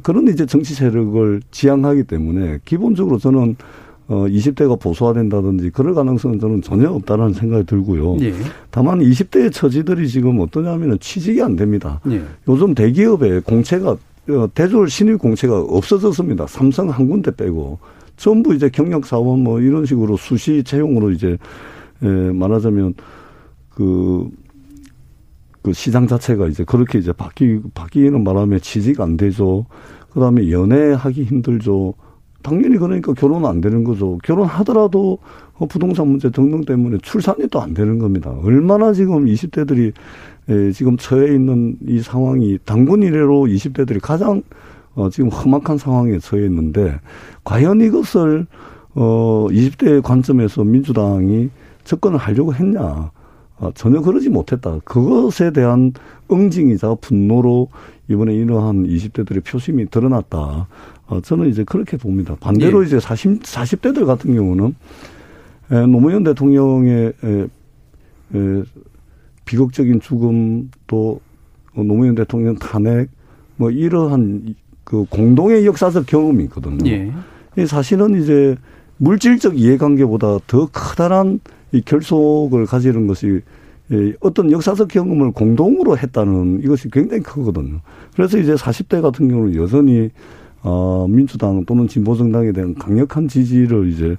[0.02, 3.56] 그런 이제 정치 세력을 지향하기 때문에 기본적으로 저는
[4.08, 8.18] 어 20대가 보수화된다든지 그럴 가능성은 저는 전혀 없다라는 생각이 들고요.
[8.20, 8.32] 예.
[8.70, 12.00] 다만 20대의 처지들이 지금 어떠냐면은 취직이 안 됩니다.
[12.08, 12.22] 예.
[12.48, 13.96] 요즘 대기업에 공채가
[14.28, 16.46] 어, 대졸 신입 공채가 없어졌습니다.
[16.46, 17.78] 삼성 한 군데 빼고
[18.16, 21.36] 전부 이제 경력 사원 뭐 이런 식으로 수시 채용으로 이제
[22.02, 22.94] 에 말하자면
[23.70, 24.28] 그,
[25.62, 29.66] 그 시장 자체가 이제 그렇게 이제 바뀌, 바뀌는 바람에 취직 안 되죠.
[30.10, 31.94] 그 다음에 연애하기 힘들죠.
[32.46, 34.18] 당연히 그러니까 결혼 안 되는 거죠.
[34.22, 35.18] 결혼하더라도
[35.58, 38.30] 어, 부동산 문제 등등 때문에 출산이 또 안 되는 겁니다.
[38.44, 39.92] 얼마나 지금 20대들이
[40.72, 44.42] 지금 처해 있는 이 상황이 당군 이래로 20대들이 가장
[44.94, 47.00] 어 지금 험악한 상황에 처해 있는데
[47.42, 48.46] 과연 이것을
[48.94, 51.50] 어 20대 관점에서 민주당이
[51.82, 53.10] 접근을 하려고 했냐?
[53.58, 54.78] 아, 전혀 그러지 못했다.
[54.84, 55.92] 그것에 대한
[56.30, 57.68] 응징이자 분노로
[58.08, 60.68] 이번에 이러한 20대들의 표심이 드러났다.
[61.06, 62.36] 어, 저는 이제 그렇게 봅니다.
[62.38, 62.86] 반대로 예.
[62.86, 64.74] 이제 40, 40대들 같은 경우는
[65.70, 67.12] 에, 노무현 대통령의
[69.44, 71.20] 비극적인 죽음 또
[71.74, 73.08] 노무현 대통령 탄핵
[73.56, 76.88] 뭐 이러한 그 공동의 역사적 경험이 있거든요.
[76.88, 77.66] 예.
[77.66, 78.56] 사실은 이제
[78.98, 81.40] 물질적 이해관계보다 더 커다란
[81.72, 83.40] 이 결속을 가지는 것이
[84.20, 87.80] 어떤 역사적 경험을 공동으로 했다는 이것이 굉장히 크거든요.
[88.14, 90.10] 그래서 이제 40대 같은 경우는 여전히
[90.68, 94.16] 어, 민주당 또는 진보정당에 대한 강력한 지지를 이제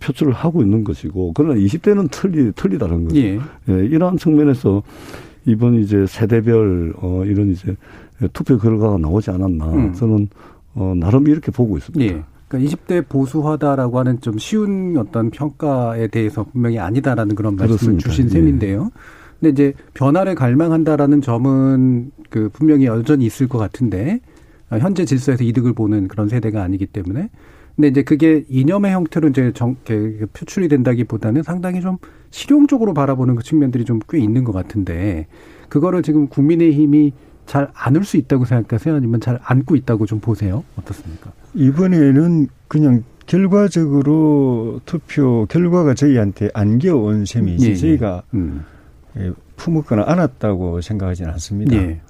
[0.00, 3.20] 표출을 하고 있는 것이고, 그러나 20대는 틀리, 틀리다는 거죠.
[3.20, 3.38] 예.
[3.68, 4.82] 예, 이러한 측면에서
[5.46, 7.76] 이번 이제 세대별, 어, 이런 이제
[8.32, 9.72] 투표 결과가 나오지 않았나.
[9.72, 9.92] 음.
[9.92, 10.28] 저는,
[10.74, 12.12] 어, 나름 이렇게 보고 있습니다.
[12.12, 12.24] 예.
[12.48, 18.08] 그러니까 20대 보수화다라고 하는 좀 쉬운 어떤 평가에 대해서 분명히 아니다라는 그런 말씀을 그렇습니다.
[18.08, 18.90] 주신 셈인데요.
[18.94, 18.98] 예.
[19.40, 24.20] 근데 이제 변화를 갈망한다라는 점은 그 분명히 여전히 있을 것 같은데
[24.70, 27.28] 아, 현재 질서에서 이득을 보는 그런 세대가 아니기 때문에
[27.76, 29.76] 근데 이제 그게 이념의 형태로 이제 정,
[30.32, 31.98] 표출이 된다기보다는 상당히 좀
[32.30, 35.26] 실용적으로 바라보는 그 측면들이 좀 꽤 있는 것 같은데
[35.68, 37.12] 그거를 지금 국민의힘이
[37.46, 38.94] 잘 안을 수 있다고 생각하세요?
[38.94, 40.62] 아니면 잘 안고 있다고 좀 보세요?
[40.76, 41.32] 어떻습니까?
[41.54, 47.76] 이번에는 그냥 결과적으로 투표 결과가 저희한테 안겨온 셈이지 예, 예.
[47.76, 48.64] 저희가 음.
[49.16, 51.76] 예, 품었거나 안았다고 생각하지는 않습니다.
[51.76, 52.00] 예.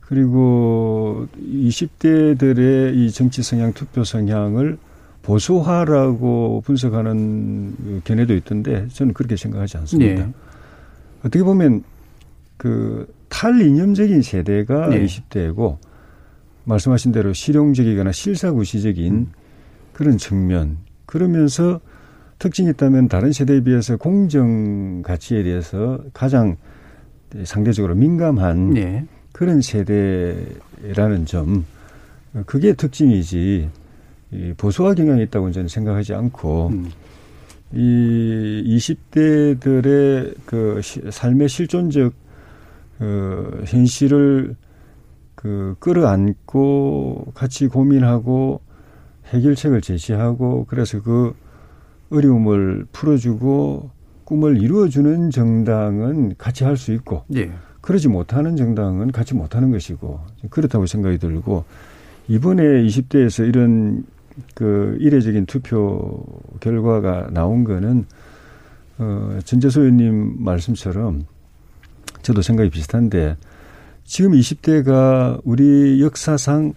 [0.00, 4.78] 그리고 20대들의 이 정치 성향, 투표 성향을
[5.22, 10.22] 보수화라고 분석하는 견해도 있던데 저는 그렇게 생각하지 않습니다.
[10.22, 10.32] 예.
[11.20, 11.82] 어떻게 보면
[12.56, 15.04] 그 탈이념적인 세대가 예.
[15.04, 15.78] 20대고
[16.66, 19.32] 말씀하신 대로 실용적이거나 실사구시적인 음.
[19.92, 21.80] 그런 측면 그러면서
[22.38, 26.56] 특징이 있다면 다른 세대에 비해서 공정 가치에 대해서 가장
[27.44, 29.06] 상대적으로 민감한 네.
[29.32, 31.64] 그런 세대라는 점
[32.44, 33.70] 그게 특징이지
[34.32, 36.90] 이 보수화 경향이 있다고 저는 생각하지 않고 음.
[37.72, 42.12] 이 20대들의 그 삶의 실존적
[42.98, 44.56] 그 현실을
[45.36, 48.60] 그 끌어안고 같이 고민하고
[49.26, 51.34] 해결책을 제시하고 그래서 그
[52.10, 53.90] 어려움을 풀어주고
[54.24, 57.52] 꿈을 이루어주는 정당은 같이 할 수 있고 예.
[57.80, 60.18] 그러지 못하는 정당은 같이 못하는 것이고
[60.50, 61.64] 그렇다고 생각이 들고
[62.26, 64.04] 이번에 20대에서 이런
[64.54, 66.24] 그 이례적인 투표
[66.60, 68.06] 결과가 나온 거는
[68.98, 71.26] 어 전재소 의원님 말씀처럼
[72.22, 73.36] 저도 생각이 비슷한데
[74.06, 76.74] 지금 20대가 우리 역사상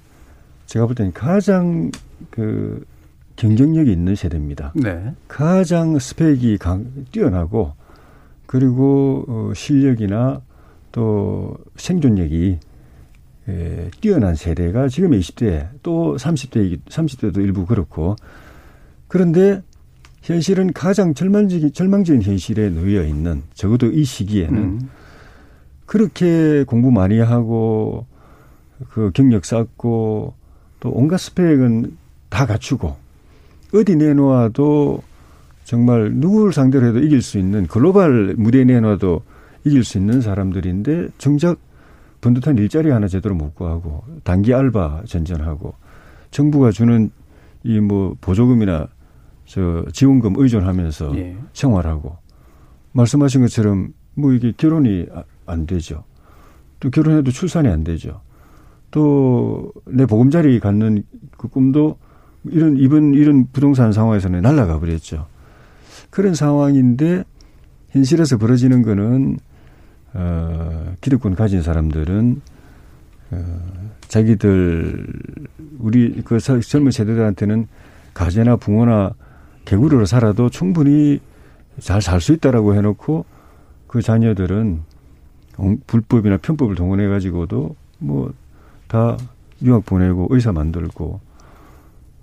[0.65, 1.91] 제가 볼 때는 가장
[2.31, 2.83] 그
[3.35, 4.73] 경쟁력이 있는 세대입니다.
[4.75, 5.13] 네.
[5.27, 7.73] 가장 스펙이 강, 뛰어나고
[8.45, 10.41] 그리고 어, 실력이나
[10.91, 12.59] 또 생존력이
[13.47, 18.15] 에, 뛰어난 세대가 지금 20대 또 30대 30대도 일부 그렇고
[19.07, 19.61] 그런데
[20.23, 24.89] 현실은 가장 절망적인 절망적인 현실에 놓여 있는 적어도 이 시기에는 음.
[25.89, 28.06] 그렇게 공부 많이 하고
[28.91, 30.36] 그 경력 쌓고
[30.80, 31.97] 또 온갖 스펙은
[32.30, 32.95] 다 갖추고
[33.73, 35.02] 어디 내놓아도
[35.63, 39.23] 정말 누구를 상대로 해도 이길 수 있는 글로벌 무대에 내놔도
[39.65, 41.58] 이길 수 있는 사람들인데 정작
[42.21, 45.73] 번듯한 일자리 하나 제대로 못 구하고 단기 알바 전전하고
[46.30, 47.10] 정부가 주는
[47.63, 48.88] 이 뭐 보조금이나
[49.45, 51.36] 저 지원금 의존하면서 예.
[51.54, 52.15] 생활하고
[52.91, 56.03] 말씀하신 것처럼 뭐 이게 결혼이 아, 안 되죠.
[56.79, 58.21] 또 결혼해도 출산이 안 되죠.
[58.91, 61.03] 또 내 보금자리 갖는
[61.38, 61.97] 그 꿈도
[62.45, 65.27] 이런 이번 이런 부동산 상황에서는 날라가 버렸죠.
[66.09, 67.23] 그런 상황인데
[67.89, 69.38] 현실에서 벌어지는 거는
[70.13, 72.41] 어 기득권 가진 사람들은
[73.31, 73.59] 어
[74.07, 75.05] 자기들
[75.79, 77.67] 우리 그 젊은 세대들한테는
[78.13, 79.13] 가재나 붕어나
[79.65, 81.19] 개구리로 살아도 충분히
[81.79, 83.25] 잘 살 수 있다라고 해놓고
[83.88, 84.81] 그 자녀들은
[85.87, 88.31] 불법이나 편법을 동원해 가지고도 뭐
[88.89, 89.17] 다
[89.61, 91.21] 유학 보내고 의사 만들고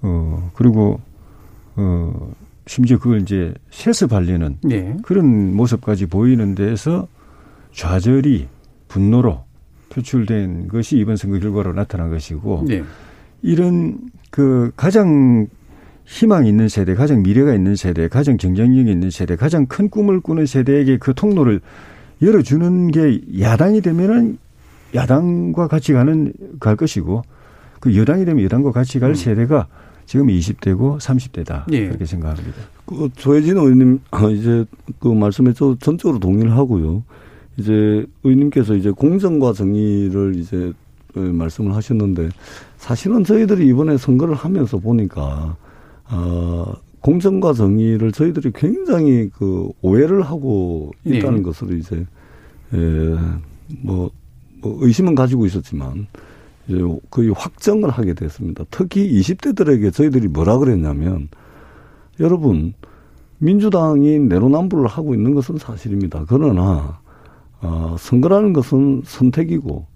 [0.02, 1.00] 어, 그리고,
[1.76, 2.32] 어,
[2.66, 4.96] 심지어 그걸 이제 세습하려는 네.
[5.02, 7.08] 그런 모습까지 보이는 데에서
[7.72, 8.48] 좌절이
[8.88, 9.44] 분노로
[9.90, 12.82] 표출된 것이 이번 선거 결과로 나타난 것이고 네.
[13.42, 13.98] 이런
[14.30, 15.46] 그 가장
[16.04, 20.46] 희망 있는 세대, 가장 미래가 있는 세대, 가장 경쟁력이 있는 세대, 가장 큰 꿈을 꾸는
[20.46, 21.60] 세대에게 그 통로를
[22.22, 24.38] 열어주는 게 야당이 되면은
[24.94, 27.22] 야당과 같이 가는 갈 것이고
[27.80, 29.14] 그 여당이 되면 여당과 같이 갈 음.
[29.14, 29.66] 세대가
[30.06, 31.64] 지금 20대고 30대다.
[31.72, 31.88] 예.
[31.88, 32.56] 그렇게 생각합니다.
[32.86, 34.64] 그 조혜진 의원님 아, 이제
[35.00, 37.02] 그 말씀에 저 전적으로 동의를 하고요.
[37.56, 40.72] 이제 의원님께서 이제 공정과 정의를 이제
[41.16, 42.28] 어, 말씀을 하셨는데
[42.76, 45.56] 사실은 저희들이 이번에 선거를 하면서 보니까
[46.08, 46.72] 어
[47.06, 51.42] 공정과 정의를 저희들이 굉장히 그 오해를 하고 있다는 네.
[51.42, 52.04] 것으로 이제
[52.74, 54.10] 에뭐
[54.60, 56.08] 뭐 의심은 가지고 있었지만
[56.66, 58.64] 이제 거의 확정을 하게 됐습니다.
[58.72, 61.28] 특히 20대들에게 저희들이 뭐라 그랬냐면
[62.18, 62.74] 여러분
[63.38, 66.24] 민주당이 내로남불을 하고 있는 것은 사실입니다.
[66.26, 66.98] 그러나
[67.60, 69.86] 어, 선거라는 것은 선택이고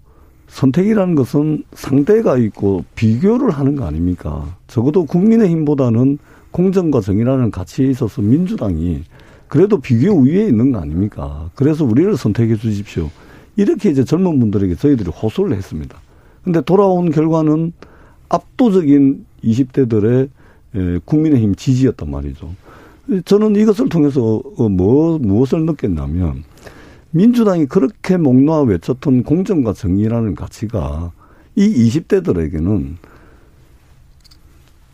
[0.47, 4.45] 선택이라는 것은 상대가 있고 비교를 하는 거 아닙니까?
[4.67, 6.17] 적어도 국민의힘보다는
[6.51, 9.03] 공정과 정의라는 가치에 있어서 민주당이
[9.47, 11.49] 그래도 비교 우위에 있는 거 아닙니까?
[11.55, 13.09] 그래서 우리를 선택해 주십시오.
[13.57, 15.97] 이렇게 이제 젊은 분들에게 저희들이 호소를 했습니다.
[16.43, 17.73] 근데 돌아온 결과는
[18.29, 20.29] 압도적인 20대들의
[20.75, 22.55] 예, 국민의힘 지지였단 말이죠.
[23.25, 26.43] 저는 이것을 통해서 어, 뭐, 무엇을 느꼈냐면
[27.11, 31.11] 민주당이 그렇게 목 놓아 외쳤던 공정과 정의라는 가치가
[31.55, 32.95] 이 20대들에게는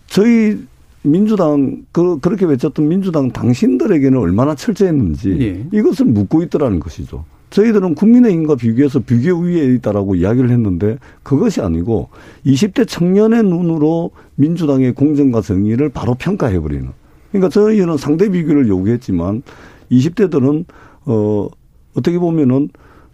[0.08, 0.66] 저희
[1.12, 5.78] 민주당 그 그렇게 외쳤던 민주당 당신들에게는 얼마나 철저했는지 예.
[5.78, 7.26] 이것을 묻고 있더라는 것이죠.
[7.50, 12.10] 저희들은 국민의힘과 비교해서 비교 우위에 있다라고 이야기를 했는데 그것이 아니고
[12.46, 16.88] 20대 청년의 눈으로 민주당의 공정과 정의를 바로 평가해버리는.
[17.32, 19.44] 그러니까 저희는 상대 비교를 요구했지만
[19.92, 20.66] 20대들은
[21.06, 21.48] 어
[21.96, 22.70] 어떻게 보면은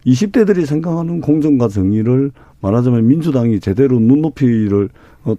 [0.06, 4.90] 20대들이 생각하는 공정과 정의를 말하자면 민주당이 제대로 눈높이를
[5.26, 5.36] 어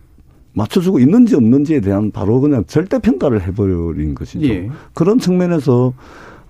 [0.54, 4.46] 맞춰주고 있는지 없는지에 대한 바로 그냥 절대 평가를 해버린 것이죠.
[4.46, 4.70] 예.
[4.94, 5.92] 그런 측면에서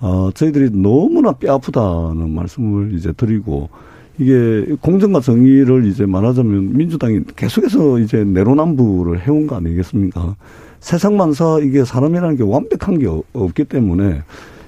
[0.01, 3.71] 어 저희들이 너무나 뼈 아프다는 말씀을 이제 드리고
[4.19, 10.37] 이게 공정과 정의를 이제 말하자면 민주당이 계속해서 이제 내로남불을 해온 거 아니겠습니까?
[10.81, 14.23] 세상 만사 이게 사람이라는 게 완벽한 게 없기 때문에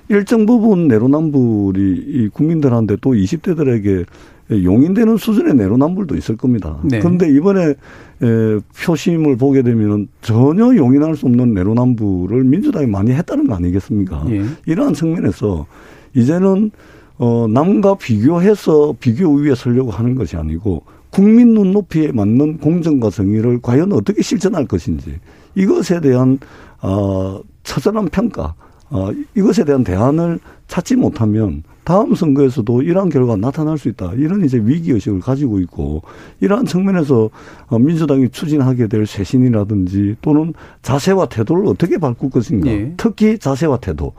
[0.08, 4.06] 일정 부분 내로남불이 이 국민들한테 또 20대들에게
[4.50, 6.78] 용인되는 수준의 내로남불도 있을 겁니다.
[6.84, 7.00] 네.
[7.00, 13.54] 그런데 이번에 에, 표심을 보게 되면은 전혀 용인할 수 없는 내로남불을 민주당이 많이 했다는 거
[13.56, 14.24] 아니겠습니까?
[14.30, 14.44] 예.
[14.66, 15.66] 이러한 측면에서
[16.14, 16.70] 이제는
[17.18, 23.92] 어, 남과 비교해서 비교 위에 서려고 하는 것이 아니고 국민 눈높이에 맞는 공정과 정의를 과연
[23.92, 25.18] 어떻게 실천할 것인지
[25.54, 26.38] 이것에 대한
[26.82, 28.54] 어, 처절한 평가
[28.90, 34.12] 어, 이것에 대한 대안을 찾지 못하면 다음 선거에서도 이러한 결과가 나타날 수 있다.
[34.14, 36.02] 이런 이제 위기의식을 가지고 있고,
[36.40, 37.30] 이러한 측면에서
[37.68, 42.68] 어, 민주당이 추진하게 될 쇄신이라든지 또는 자세와 태도를 어떻게 바꿀 것인가.
[42.68, 42.92] 네.
[42.96, 44.12] 특히 자세와 태도.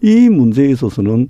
[0.00, 1.28] 이 문제에 있어서는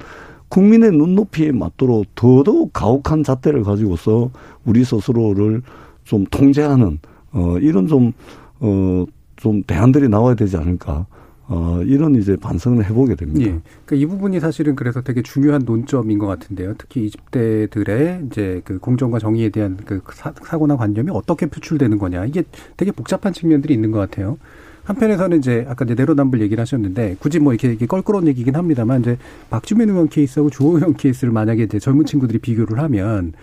[0.49, 4.31] 국민의 눈높이에 맞도록 더더욱 가혹한 잣대를 가지고서
[4.65, 5.63] 우리 스스로를
[6.05, 6.99] 좀 통제하는,
[7.33, 8.13] 어, 이런 좀,
[8.61, 9.05] 어,
[9.37, 11.07] 좀 대안들이 나와야 되지 않을까.
[11.55, 13.41] 어, 이런 이제 반성을 해보게 됩니다.
[13.43, 13.61] 예.
[13.85, 16.75] 그러니까 이 부분이 사실은 그래서 되게 중요한 논점인 것 같은데요.
[16.79, 22.25] 특히 20대들의 이제 그 공정과 정의에 대한 그 사, 사고나 관념이 어떻게 표출되는 거냐.
[22.25, 22.45] 이게
[22.79, 24.39] 되게 복잡한 측면들이 있는 것 같아요.
[24.85, 29.19] 한편에서는 이제 아까 이제 내로남불 얘기를 하셨는데 굳이 뭐 이렇게, 이렇게 껄끄러운 얘기긴 합니다만 이제
[29.51, 33.35] 박주민 의원 케이스하고 주호영 케이스를 만약에 이제 젊은 친구들이 비교를 하면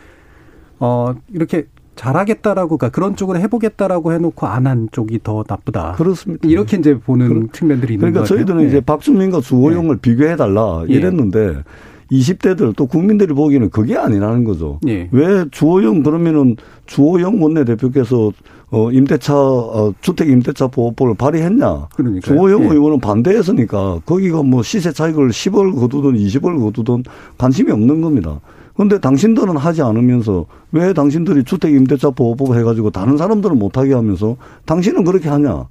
[0.79, 1.67] 어 이렇게
[1.99, 5.93] 잘하겠다라고 그러니까 그런 쪽으로 해보겠다라고 해놓고 안 한 쪽이 더 나쁘다.
[5.93, 6.47] 그렇습니다.
[6.47, 8.67] 이렇게 이제 보는 그러, 측면들이 있는 그러니까 저희들은 네.
[8.67, 10.01] 이제 박주민과 주호영을 네.
[10.01, 10.93] 비교해달라 예.
[10.93, 11.63] 이랬는데 예.
[12.11, 14.79] 20대들 또 국민들이 보기에는 그게 아니라는 거죠.
[14.87, 15.09] 예.
[15.11, 18.31] 왜 주호영 그러면은 주호영 원내대표께서
[18.71, 21.87] 어 임대차 어 주택 임대차 보호법을 발의했냐?
[21.95, 22.67] 그러니까 주호영 예.
[22.67, 27.03] 의원은 반대했으니까 거기가 뭐 시세 차익을 10을 거두든 20을 거두든
[27.37, 28.39] 관심이 없는 겁니다.
[28.75, 35.03] 근데 당신들은 하지 않으면서 왜 당신들이 주택 임대차 보호법 해가지고 다른 사람들은 못하게 하면서 당신은
[35.03, 35.67] 그렇게 하냐?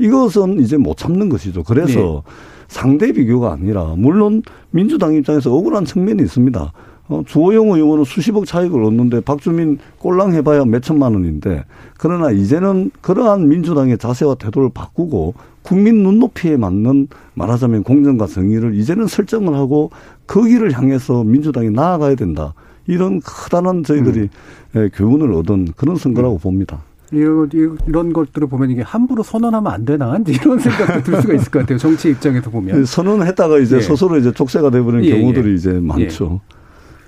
[0.00, 1.62] 이것은 이제 못 참는 것이죠.
[1.62, 2.32] 그래서 네.
[2.68, 6.72] 상대 비교가 아니라 물론 민주당 입장에서 억울한 측면이 있습니다.
[7.08, 11.64] 어, 주호영 의원은 수십억 차익을 얻는데 박주민 꼴랑 해봐야 몇 천만 원인데
[11.98, 19.54] 그러나 이제는 그러한 민주당의 자세와 태도를 바꾸고 국민 눈높이에 맞는 말하자면 공정과 정의를 이제는 설정을
[19.54, 19.90] 하고
[20.26, 22.54] 그 길을 향해서 민주당이 나아가야 된다.
[22.86, 24.28] 이런 커다란 저희들이
[24.76, 24.90] 음.
[24.94, 26.38] 교훈을 얻은 그런 선거라고 음.
[26.38, 26.82] 봅니다.
[27.12, 27.50] 이런,
[27.86, 30.16] 이런 것들을 보면 이게 함부로 선언하면 안 되나?
[30.26, 31.78] 이런 생각도 들 수가 있을 것 같아요.
[31.78, 32.84] 정치 입장에서 보면.
[32.84, 33.80] 선언했다가 이제 예.
[33.80, 35.54] 스스로 이제 족쇄가 되버리는 예, 경우들이 예.
[35.54, 36.40] 이제 많죠.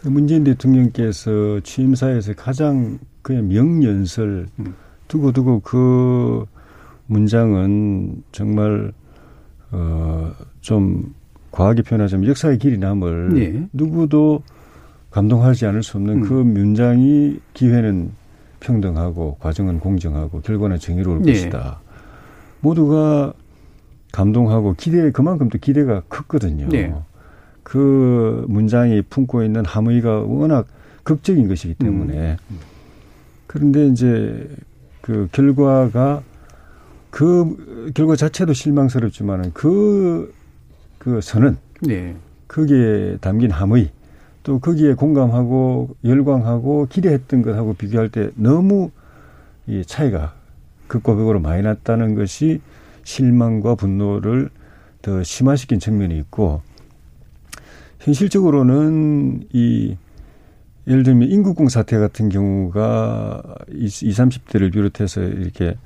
[0.04, 0.10] 예.
[0.10, 4.74] 문재인 대통령께서 취임사에서 가장 그냥 명연설 음.
[5.06, 6.44] 두고 두고 그
[7.06, 8.92] 문장은 정말
[9.70, 11.14] 어좀
[11.52, 13.68] 과하게 표현하자면 역사의 길이 남을 네.
[13.72, 14.42] 누구도
[15.10, 16.22] 감동하지 않을 수 없는 음.
[16.22, 18.10] 그 문장이 기회는
[18.62, 21.32] 평등하고 과정은 공정하고 결과는 정의로울 네.
[21.32, 21.80] 것이다.
[22.60, 23.34] 모두가
[24.12, 26.68] 감동하고 기대 그만큼 또 기대가 컸거든요.
[26.68, 26.94] 네.
[27.62, 30.66] 그 문장이 품고 있는 함의가 워낙
[31.02, 32.58] 극적인 것이기 때문에 음.
[33.46, 34.48] 그런데 이제
[35.00, 36.22] 그 결과가
[37.10, 40.32] 그 결과 자체도 실망스럽지만은 그,
[40.98, 42.14] 그 선은 네.
[42.48, 43.90] 거기에 담긴 함의
[44.42, 48.90] 또 거기에 공감하고 열광하고 기대했던 것하고 비교할 때 너무
[49.66, 50.34] 이 차이가
[50.88, 52.60] 극과 극으로 많이 났다는 것이
[53.04, 54.50] 실망과 분노를
[55.00, 56.62] 더 심화시킨 측면이 있고
[58.00, 59.96] 현실적으로는 이
[60.88, 65.76] 예를 들면 인구공 사태 같은 경우가 20, 30대를 비롯해서 이렇게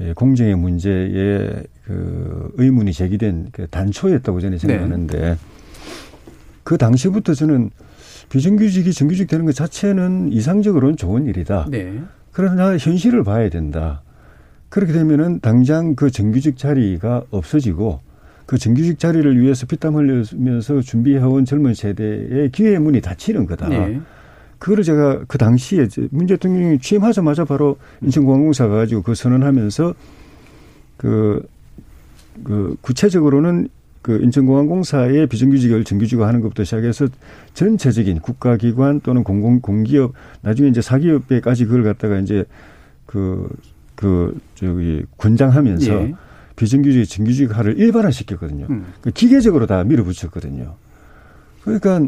[0.00, 5.36] 예, 공정의 문제에 그 의문이 제기된 그 단초였다고 저는 생각하는데 네.
[6.62, 7.70] 그 당시부터 저는
[8.28, 11.66] 비정규직이 정규직 되는 것 자체는 이상적으로는 좋은 일이다.
[11.70, 12.00] 네.
[12.32, 14.02] 그러나 현실을 봐야 된다.
[14.68, 18.00] 그렇게 되면은 당장 그 정규직 자리가 없어지고
[18.46, 23.68] 그 정규직 자리를 위해서 피땀 흘리면서 준비해온 젊은 세대의 기회의 문이 닫히는 거다.
[23.68, 24.00] 네.
[24.58, 29.94] 그거를 제가 그 당시에 문 대통령이 취임하자마자 바로 인천공항공사 가가지고 그 선언하면서
[30.96, 31.46] 그,
[32.42, 33.68] 그 구체적으로는
[34.02, 37.08] 그 인천공항공사의 비정규직을 정규직화 하는 것부터 시작해서
[37.54, 42.44] 전체적인 국가기관 또는 공공 공기업 나중에 이제 사기업에까지 그걸 갖다가 이제
[43.06, 43.48] 그그
[43.94, 46.14] 그 저기 권장하면서 예.
[46.56, 48.66] 비정규직 정규직화를 일반화시켰거든요.
[48.70, 48.86] 음.
[49.00, 50.74] 그 기계적으로 다 밀어붙였거든요.
[51.62, 52.06] 그러니까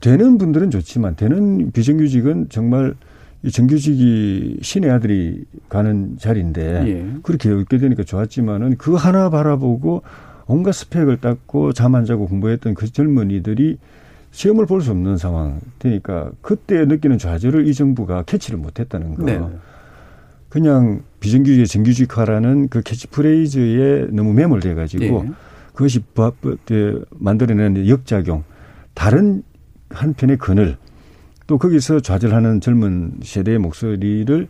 [0.00, 2.94] 되는 분들은 좋지만 되는 비정규직은 정말
[3.42, 7.20] 이 정규직이 신의 아들이 가는 자리인데 예.
[7.22, 10.02] 그렇게 얻게 되니까 좋았지만은 그 하나 바라보고
[10.50, 13.78] 온갖 스펙을 닦고 잠 안 자고 공부했던 그 젊은이들이
[14.32, 19.24] 시험을 볼 수 없는 상황 되니까 그때 느끼는 좌절을 이 정부가 캐치를 못했다는 거.
[19.24, 19.40] 네.
[20.48, 25.32] 그냥 비정규직 정규직화라는 그 캐치프레이즈에 너무 매몰돼 가지고 예.
[25.74, 26.00] 그것이
[27.10, 28.42] 만들어내는 역작용
[28.94, 29.42] 다른
[29.90, 30.76] 한편의 그늘
[31.46, 34.48] 또 거기서 좌절하는 젊은 세대의 목소리를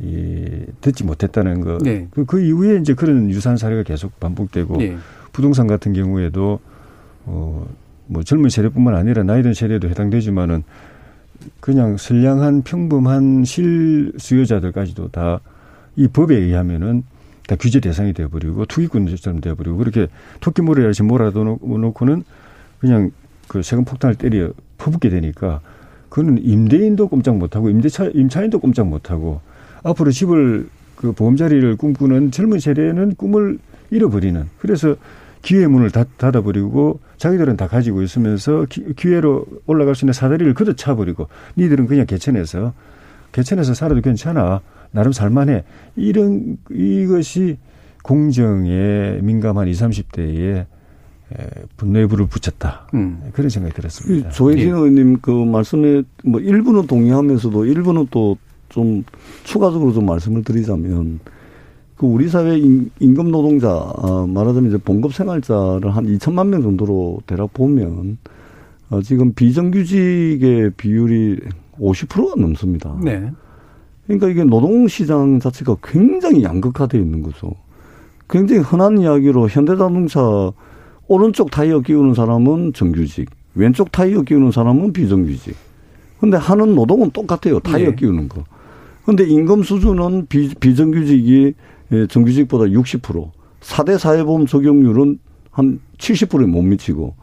[0.00, 0.46] 이,
[0.80, 1.78] 듣지 못했다는 거.
[1.82, 2.08] 네.
[2.10, 4.96] 그, 그 이후에 이제 그런 유사한 사례가 계속 반복되고 네.
[5.32, 6.60] 부동산 같은 경우에도
[7.24, 7.66] 어,
[8.06, 10.64] 뭐 젊은 세대뿐만 아니라 나이 든 세대도 해당되지만은
[11.60, 15.40] 그냥 선량한 평범한 실수요자들까지도 다
[15.96, 17.02] 이 법에 의하면은
[17.46, 20.06] 다 규제 대상이 돼버리고 투기꾼처럼 돼버리고 그렇게
[20.40, 22.24] 토끼몰이같이 몰아놓고는
[22.78, 23.10] 그냥
[23.48, 25.60] 그 세금 폭탄을 때려 퍼붓게 되니까
[26.08, 29.40] 그는 임대인도 꼼짝 못하고 임대차 임차인도 꼼짝 못하고
[29.82, 33.58] 앞으로 집을 그 보험자리를 꿈꾸는 젊은 세대는 꿈을
[33.90, 34.96] 잃어버리는 그래서
[35.42, 38.66] 기회 문을 닫아버리고 자기들은 다 가지고 있으면서
[38.96, 42.74] 기회로 올라갈 수 있는 사다리를 걷어차버리고 니들은 그냥 개천에서
[43.32, 44.60] 개천에서 살아도 괜찮아
[44.90, 45.64] 나름 살만해
[45.96, 47.58] 이런 이것이
[48.02, 50.66] 공정에 민감한 20, 30대에
[51.76, 52.88] 분노의 불을 붙였다.
[52.94, 53.30] 음.
[53.32, 54.30] 그런 생각이 들었습니다.
[54.30, 54.72] 조혜진 예.
[54.72, 58.36] 의원님 그 말씀에 뭐 일부는 동의하면서도 일부는 또
[58.70, 59.04] 좀
[59.44, 61.20] 추가적으로 좀 말씀을 드리자면
[62.00, 67.52] 그 우리 사회 임금 노동자 어, 말하자면 이제 봉급 생활자를 한 2천만 명 정도로 대략
[67.52, 68.16] 보면
[68.88, 71.40] 어, 지금 비정규직의 비율이
[71.78, 72.96] 50%가 넘습니다.
[73.04, 73.30] 네.
[74.06, 77.52] 그러니까 이게 노동시장 자체가 굉장히 양극화되어 있는 거죠.
[78.30, 80.52] 굉장히 흔한 이야기로 현대자동차
[81.06, 85.54] 오른쪽 타이어 끼우는 사람은 정규직, 왼쪽 타이어 끼우는 사람은 비정규직.
[86.18, 87.60] 근데 하는 노동은 똑같아요.
[87.60, 87.96] 타이어 네.
[87.96, 88.42] 끼우는 거.
[89.04, 91.70] 근데 임금 수준은 비, 비정규직이 예,
[92.08, 93.30] 정규직보다 60%,
[93.60, 95.18] 4대 사회보험 적용률은
[95.50, 97.14] 한 70%에 못 미치고.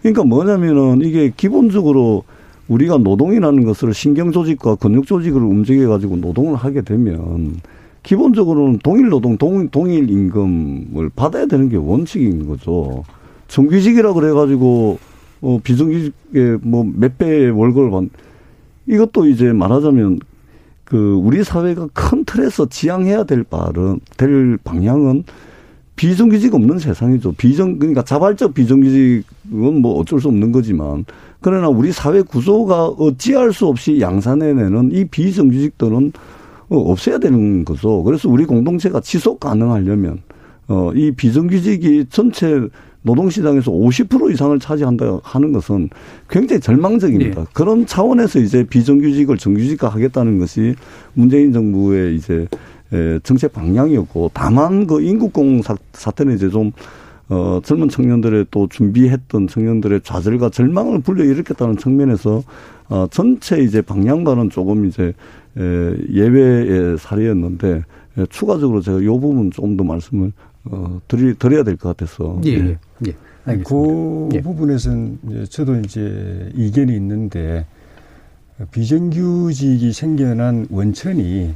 [0.00, 2.24] 그러니까 뭐냐면은 이게 기본적으로
[2.68, 7.60] 우리가 노동이라는 것을 신경조직과 근육조직을 움직여가지고 노동을 하게 되면
[8.02, 13.04] 기본적으로는 동일 노동, 동, 동일 임금을 받아야 되는 게 원칙인 거죠.
[13.48, 14.98] 정규직이라 그래가지고,
[15.42, 18.04] 어, 비정규직에 뭐 몇 배의 월급을 받,
[18.88, 20.18] 이것도 이제 말하자면
[20.92, 25.24] 그 우리 사회가 큰 틀에서 지향해야 될 바는 될 방향은
[25.96, 27.32] 비정규직 없는 세상이죠.
[27.32, 31.06] 비정 그러니까 자발적 비정규직은 뭐 어쩔 수 없는 거지만
[31.40, 36.12] 그러나 우리 사회 구조가 어찌할 수 없이 양산해내는 이 비정규직들은
[36.68, 38.02] 어, 없애야 되는 거죠.
[38.02, 40.18] 그래서 우리 공동체가 지속 가능하려면
[40.68, 42.68] 어, 이 비정규직이 전체
[43.02, 45.90] 노동시장에서 50% 이상을 차지한다 하는 것은
[46.28, 47.40] 굉장히 절망적입니다.
[47.40, 47.46] 네.
[47.52, 50.74] 그런 차원에서 이제 비정규직을 정규직화 하겠다는 것이
[51.14, 52.46] 문재인 정부의 이제
[53.22, 56.72] 정책 방향이었고 다만 그 인국공 사태는 이제 좀
[57.28, 62.42] 어, 젊은 청년들의 또 준비했던 청년들의 좌절과 절망을 불러일으켰다는 측면에서
[62.90, 65.14] 어, 전체 이제 방향과는 조금 이제
[65.56, 67.84] 에, 예외의 사례였는데
[68.18, 70.32] 에, 추가적으로 제가 이 부분 좀 더 말씀을
[70.64, 72.40] 어, 드리, 드려야 될 것 같아서.
[72.44, 72.50] 예.
[72.52, 72.78] 예.
[73.06, 73.14] 예.
[73.44, 73.68] 알겠습니다.
[73.68, 74.40] 그 예.
[74.40, 77.66] 부분에서는 이제 저도 이제 이견이 있는데
[78.70, 81.54] 비정규직이 생겨난 원천이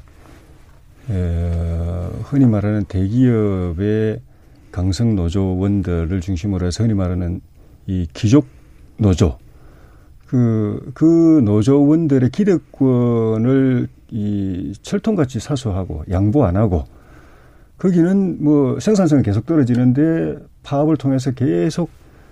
[1.08, 4.20] 어, 흔히 말하는 대기업의
[4.72, 7.40] 강성 노조원들을 중심으로 해서 흔히 말하는
[7.86, 8.46] 이 귀족
[8.96, 9.38] 노조
[10.26, 16.84] 그, 그 노조원들의 기득권을 이 철통같이 사수하고 양보 안 하고
[17.78, 21.90] 거기는 뭐 생산성이 계속 떨어지는데 파업을 통해서 계속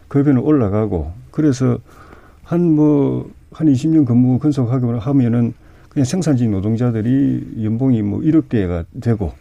[0.09, 1.79] 급여는 올라가고 그래서
[2.43, 5.55] 한 뭐 한 20년 근무 근속하기만 하면은
[5.89, 9.33] 그냥 생산직 노동자들이 연봉이 뭐 1억 대가 되고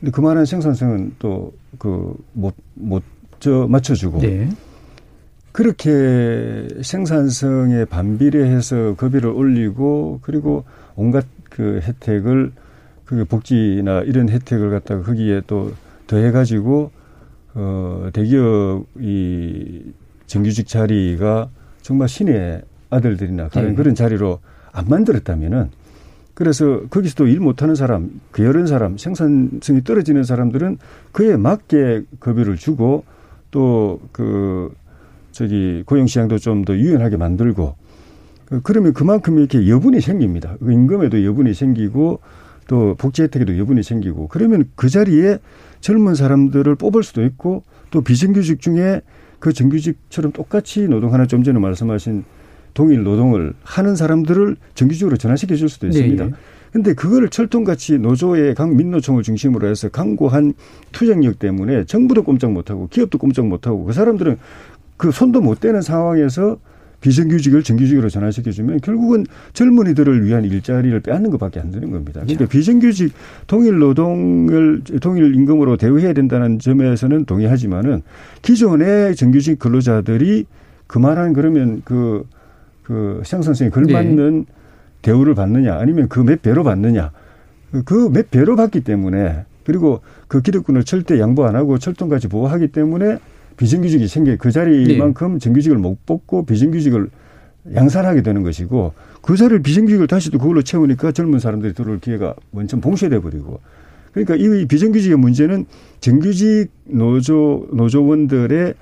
[0.00, 4.48] 근데 그만한 생산성은 또 그 못 못저 맞춰주고 네.
[5.52, 10.64] 그렇게 생산성에 반비례해서 급여를 올리고 그리고
[10.96, 12.52] 온갖 그 혜택을
[13.08, 15.72] 그 복지나 이런 혜택을 갖다가 거기에 또
[16.06, 16.90] 더해가지고
[17.54, 19.82] 어 대기업 이
[20.26, 21.48] 정규직 자리가
[21.80, 23.74] 정말 신의 아들들이나 그런 네.
[23.74, 24.40] 그런 자리로
[24.72, 25.70] 안 만들었다면은
[26.34, 30.78] 그래서 거기서도 일 못하는 사람, 게으른 사람, 생산성이 떨어지는 사람들은
[31.12, 33.04] 그에 맞게 급여를 주고
[33.50, 34.70] 또 그
[35.32, 37.74] 저기 고용시장도 좀 더 유연하게 만들고
[38.44, 40.56] 그 그러면 그만큼 이렇게 여분이 생깁니다.
[40.60, 42.20] 그 임금에도 여분이 생기고
[42.68, 45.38] 또 복지 혜택에도 여분이 생기고 그러면 그 자리에
[45.80, 49.00] 젊은 사람들을 뽑을 수도 있고 또 비정규직 중에
[49.40, 52.24] 그 정규직처럼 똑같이 노동하는 좀 전에 말씀하신
[52.74, 56.24] 동일 노동을 하는 사람들을 정규직으로 전환시켜 줄 수도 있습니다.
[56.26, 56.30] 네.
[56.70, 60.52] 근데 그거를 철통같이 노조의 각 민노총을 중심으로 해서 강고한
[60.92, 64.36] 투쟁력 때문에 정부도 꼼짝 못하고 기업도 꼼짝 못하고 그 사람들은
[64.98, 66.58] 그 손도 못 대는 상황에서
[67.00, 72.20] 비정규직을 정규직으로 전환시켜주면 결국은 젊은이들을 위한 일자리를 빼앗는 것밖에 안 되는 겁니다.
[72.22, 73.12] 그러니까 비정규직
[73.46, 78.02] 동일 노동을 동일 임금으로 대우해야 된다는 점에서는 동의하지만은
[78.42, 80.46] 기존의 정규직 근로자들이
[80.88, 82.24] 그만한 그러면 그,
[82.82, 84.52] 그 시장선생에 걸맞는 네.
[85.02, 87.12] 대우를 받느냐 아니면 그 몇 배로 받느냐
[87.84, 93.18] 그 몇 배로 받기 때문에 그리고 그 기득권을 절대 양보 안 하고 철통까지 보호하기 때문에
[93.58, 95.38] 비정규직이 생겨 그 자리만큼 네.
[95.38, 97.10] 정규직을 못 뽑고 비정규직을
[97.74, 102.80] 양산하게 되는 것이고 그 자리를 비정규직을 다시 또 그걸로 채우니까 젊은 사람들이 들어올 기회가 원천
[102.80, 103.60] 봉쇄돼 버리고
[104.12, 105.66] 그러니까 이 비정규직의 문제는
[106.00, 108.74] 정규직 노조 노조원들의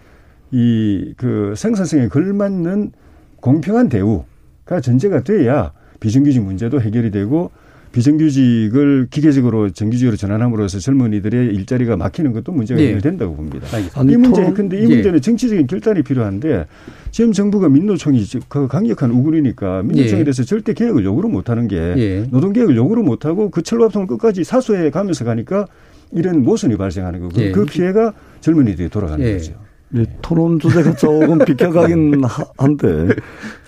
[0.52, 2.92] 이 그 생산성에 걸맞는
[3.40, 7.50] 공평한 대우가 전제가 돼야 비정규직 문제도 해결이 되고
[7.96, 12.88] 비정규직을 기계적으로 정규직으로 전환함으로써 젊은이들의 일자리가 막히는 것도 문제가 예.
[12.88, 13.66] 해결된다고 봅니다.
[13.94, 14.86] 아니, 이 문제, 근데 이 예.
[14.86, 16.66] 문제는 정치적인 결단이 필요한데
[17.10, 20.24] 지금 정부가 민노총이 그 강력한 우군이니까 민노총에 예.
[20.24, 22.26] 대해서 절대 개혁을 요구를 못하는 게 예.
[22.30, 25.66] 노동 개혁을 요구를 못하고 그 철로합성을 끝까지 사수해 가면서 가니까
[26.12, 27.50] 이런 모순이 발생하는 거고 예.
[27.50, 29.32] 그 피해가 젊은이들이 돌아가는 예.
[29.38, 29.54] 거죠.
[29.94, 32.22] 예, 토론 주제가 조금 비켜가긴
[32.58, 33.08] 한데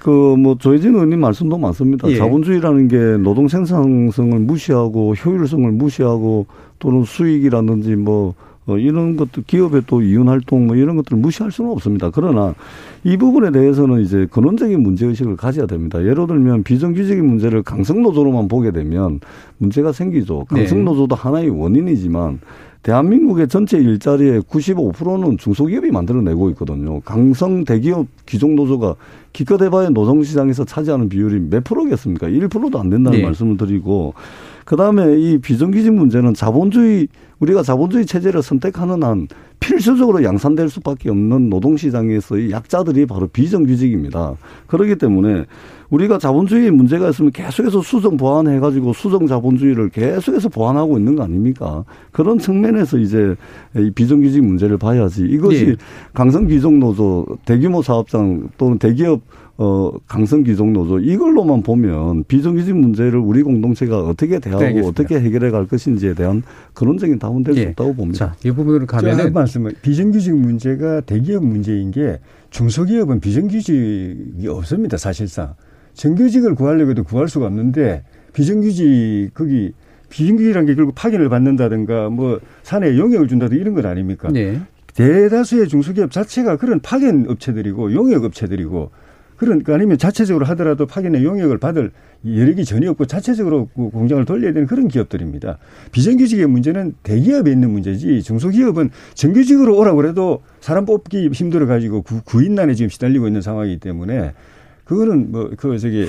[0.01, 2.09] 그 뭐 조혜진 의원님 말씀도 맞습니다.
[2.11, 2.17] 예.
[2.17, 6.47] 자본주의라는 게 노동 생산성을 무시하고 효율성을 무시하고
[6.79, 8.35] 또는 수익이라든지 뭐
[8.67, 12.11] 어, 이런 것도 기업의 또 이윤 활동 뭐 이런 것들을 무시할 수는 없습니다.
[12.11, 12.55] 그러나
[13.03, 16.01] 이 부분에 대해서는 이제 근원적인 문제 의식을 가져야 됩니다.
[16.01, 19.21] 예를 들면 비정규직의 문제를 강성 노조로만 보게 되면
[19.57, 20.45] 문제가 생기죠.
[20.45, 20.85] 강성 네.
[20.85, 21.21] 노조도 네.
[21.23, 22.41] 하나의 원인이지만
[22.83, 27.01] 대한민국의 전체 일자리의 95%는 중소기업이 만들어내고 있거든요.
[27.01, 28.95] 강성 대기업 기종 노조가
[29.33, 32.29] 기껏 해봐야 노동시장에서 차지하는 비율이 몇 프로겠습니까?
[32.29, 33.25] 1%도 안 된다는 네.
[33.25, 34.15] 말씀을 드리고
[34.65, 37.09] 그다음에 이 비정규직 문제는 자본주의
[37.39, 39.29] 우리가 자본주의 체제를 선택하는 한
[39.61, 44.35] 필수적으로 양산될 수밖에 없는 노동시장에서의 약자들이 바로 비정규직입니다.
[44.67, 45.45] 그렇기 때문에
[45.91, 51.85] 우리가 자본주의 문제가 있으면 계속해서 수정 보완해 가지고 수정 자본주의를 계속해서 보완하고 있는 거 아닙니까?
[52.13, 53.35] 그런 측면에서 이제
[53.77, 55.77] 이 비정규직 문제를 봐야지 이것이 네.
[56.13, 59.23] 강성 귀족 노조, 대규모 사업장 또는 대기업
[59.61, 65.51] 어, 강성 귀족 노조 이걸로만 보면 비정규직 문제를 우리 공동체가 어떻게 대하고 네, 어떻게 해결해
[65.51, 67.67] 갈 것인지에 대한 근원적인 답은 될수 예.
[67.69, 68.27] 없다고 봅니다.
[68.27, 72.21] 자, 이 부분으로 가면은 말씀은 비정규직 문제가 대기업 문제인 게
[72.51, 75.55] 중소기업은 비정규직이 없습니다, 사실상.
[75.99, 79.73] 정규직을 구하려고 해도 구할 수가 없는데 비정규직 거기
[80.09, 84.29] 비정규직이라는 게 결국 파견을 받는다든가 뭐 사내에 용역을 준다든가 이런 건 아닙니까?
[84.33, 84.61] 네.
[84.95, 88.91] 대다수의 중소기업 자체가 그런 파견 업체들이고 용역 업체들이고
[89.37, 91.91] 그러니까 아니면 자체적으로 하더라도 파견의 용역을 받을
[92.25, 95.59] 여력이 전혀 없고 자체적으로 그 공장을 돌려야 되는 그런 기업들입니다.
[95.93, 102.89] 비정규직의 문제는 대기업에 있는 문제지 중소기업은 정규직으로 오라고 해도 사람 뽑기 힘들어 가지고 구인난에 지금
[102.89, 104.33] 시달리고 있는 상황이기 때문에
[104.89, 106.09] 그거는 뭐, 그, 저기.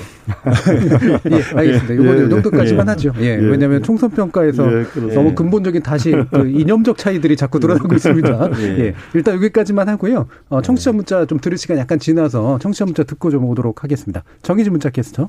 [1.30, 1.94] 예, 알겠습니다.
[1.94, 3.12] 이거는 예, 이 정도까지만 예, 하죠.
[3.18, 8.50] 예, 예 왜냐하면 총선 평가에서 예, 너무 근본적인 다시 그 이념적 차이들이 자꾸 드러나고 있습니다.
[8.58, 8.78] 예.
[8.78, 8.94] 예.
[9.12, 10.26] 일단 여기까지만 하고요.
[10.48, 14.24] 어, 청취자 문자 좀 들을 시간 약간 지나서 청취자 문자 듣고 좀 오도록 하겠습니다.
[14.40, 15.28] 정희진 문자 캐스터.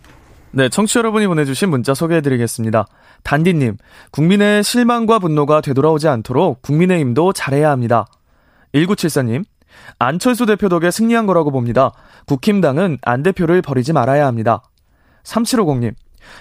[0.51, 2.85] 네, 청취자 여러분이 보내주신 문자 소개해드리겠습니다.
[3.23, 3.75] 단디님,
[4.11, 8.05] 국민의 실망과 분노가 되돌아오지 않도록 국민의힘도 잘해야 합니다.
[8.73, 9.43] 1974님,
[9.99, 11.91] 안철수 대표 덕에 승리한 거라고 봅니다.
[12.27, 14.61] 국힘당은 안 대표를 버리지 말아야 합니다.
[15.23, 15.93] 3750님.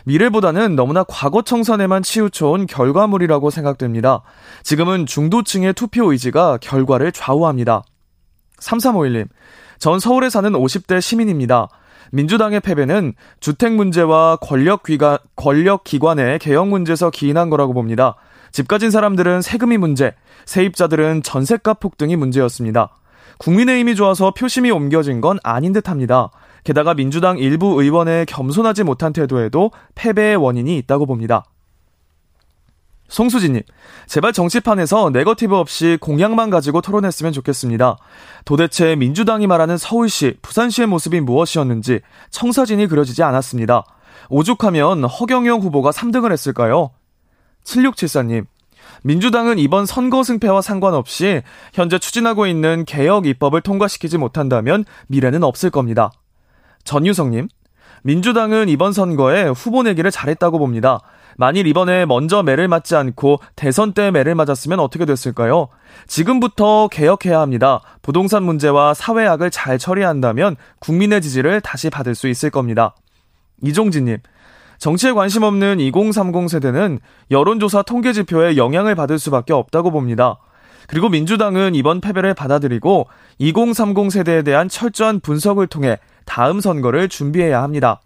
[0.05, 4.23] 미래보다는 너무나 과거 청산에만 치우쳐온 결과물이라고 생각됩니다.
[4.63, 7.83] 지금은 중도층의 투표 의지가 결과를 좌우합니다.
[8.61, 9.29] 3351님.
[9.79, 11.69] 전 서울에 사는 50대 시민입니다.
[12.13, 18.17] 민주당의 패배는 주택 문제와 권력 기관, 권력 기관의 개혁 문제에서 기인한 거라고 봅니다.
[18.53, 20.15] 집 가진 사람들은 세금이 문제,
[20.45, 22.91] 세입자들은 전세값 폭등이 문제였습니다.
[23.41, 26.31] 국민의힘이 좋아서 표심이 옮겨진 건 아닌 듯 합니다.
[26.63, 31.45] 게다가 민주당 일부 의원의 겸손하지 못한 태도에도 패배의 원인이 있다고 봅니다.
[33.09, 33.63] 송수진님,
[34.07, 37.97] 제발 정치판에서 네거티브 없이 공약만 가지고 토론했으면 좋겠습니다.
[38.45, 43.85] 도대체 민주당이 말하는 서울시, 부산시의 모습이 무엇이었는지 청사진이 그려지지 않았습니다.
[44.29, 46.91] 오죽하면 허경영 후보가 3등을 했을까요?
[47.65, 48.45] 7674님,
[49.03, 51.43] 민주당은 이번 선거 승패와 상관없이
[51.73, 56.11] 현재 추진하고 있는 개혁 입법을 통과시키지 못한다면 미래는 없을 겁니다.
[56.85, 57.49] 전유성님,
[58.03, 61.01] 민주당은 이번 선거에 후보 내기를 잘했다고 봅니다.
[61.37, 65.69] 만일 이번에 먼저 매를 맞지 않고 대선 때 매를 맞았으면 어떻게 됐을까요?
[66.07, 67.81] 지금부터 개혁해야 합니다.
[68.03, 72.95] 부동산 문제와 사회악을 잘 처리한다면 국민의 지지를 다시 받을 수 있을 겁니다.
[73.63, 74.19] 이종진님,
[74.81, 77.01] 정치에 관심 없는 2030 세대는
[77.31, 80.39] 여론조사 통계 지표에 영향을 받을 수밖에 없다고 봅니다.
[80.89, 83.07] 그리고 민주당은 이번 패배를 받아들이고
[83.39, 88.01] 2030 세대에 대한 철저한 분석을 통해 다음 선거를 준비해야 합니다.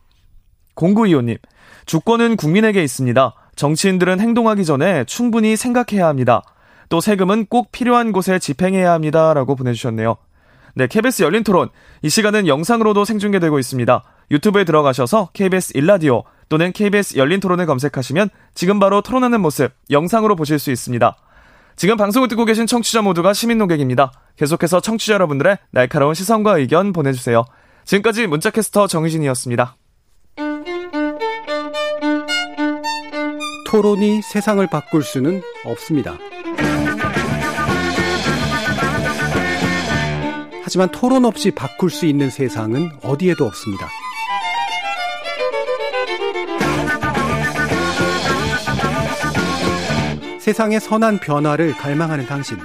[0.75, 1.39] 공구이호님,
[1.87, 3.35] 주권은 국민에게 있습니다.
[3.55, 6.43] 정치인들은 행동하기 전에 충분히 생각해야 합니다.
[6.89, 9.33] 또 세금은 꼭 필요한 곳에 집행해야 합니다.
[9.33, 10.17] 라고 보내주셨네요.
[10.75, 11.69] 네, KBS 열린 토론.
[12.03, 14.03] 이 시간은 영상으로도 생중계되고 있습니다.
[14.33, 20.59] 유튜브에 들어가셔서 KBS 일라디오 또는 KBS 열린 토론을 검색하시면 지금 바로 토론하는 모습 영상으로 보실
[20.59, 21.17] 수 있습니다.
[21.77, 24.13] 지금 방송을 듣고 계신 청취자 모두가 시민 농객입니다.
[24.37, 27.45] 계속해서 청취자 여러분들의 날카로운 시선과 의견 보내주세요.
[27.85, 29.77] 지금까지 문자캐스터 정희진이었습니다.
[33.67, 36.17] 토론이 세상을 바꿀 수는 없습니다.
[40.63, 43.89] 하지만 토론 없이 바꿀 수 있는 세상은 어디에도 없습니다.
[50.45, 52.59] 세상의 선한 변화를 갈망하는 당신.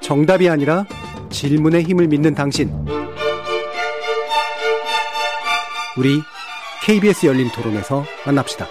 [0.00, 0.84] 정답이 아니라
[1.30, 2.72] 질문의 힘을 믿는 당신.
[5.96, 6.20] 우리
[6.82, 8.66] KBS 열린 토론에서 만납시다.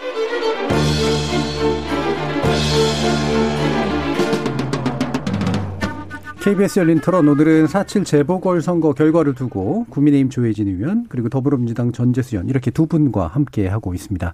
[6.42, 12.50] KBS 열린 토론 오늘은 4.7 재보궐선거 결과를 두고 국민의힘 조혜진 의원 그리고 더불어민주당 전재수 의원
[12.50, 14.34] 이렇게 두 분과 함께 하고 있습니다.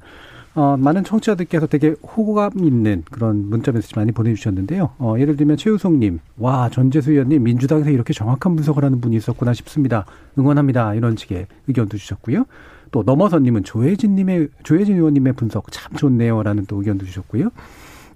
[0.56, 4.91] 어, 많은 청취자들께서 되게 호감 있는 그런 문자 메시지 많이 보내주셨는데요.
[4.99, 10.06] 어, 예를 들면 최우송님, 와 전재수 의원님 민주당에서 이렇게 정확한 분석을 하는 분이 있었구나 싶습니다.
[10.38, 10.93] 응원합니다.
[10.93, 12.45] 이런 식의 의견도 주셨고요.
[12.91, 17.49] 또 넘어서님은 조혜진님의 조혜진 의원님의 분석 참 좋네요라는 또 의견도 주셨고요.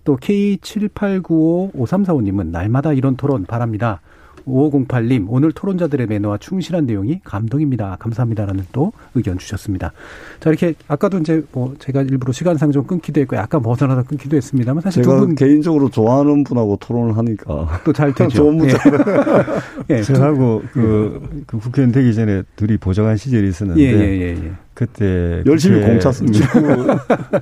[0.03, 4.01] 또 K78955345님은 날마다 이런 토론 바랍니다.
[4.47, 7.97] 5508님, 오늘 토론자들의 매너와 충실한 내용이 감동입니다.
[7.99, 9.91] 감사합니다라는 또 의견 주셨습니다.
[10.39, 14.81] 자, 이렇게 아까도 이제 뭐 제가 일부러 시간상 좀 끊기도 했고 약간 벗어나서 끊기도 했습니다만
[14.81, 18.29] 사실 제가 두분 개인적으로 좋아하는 분하고 토론을 하니까 또 잘 되죠.
[18.37, 18.77] 좋은 문자.
[19.89, 19.95] 예.
[19.97, 20.01] 예.
[20.03, 24.51] 저하고 그, 그 국회의원 되기 전에 둘이 보좌관 시절이 있었는데 예, 예, 예, 예.
[24.77, 26.47] 그때 열심히 공찼습니다.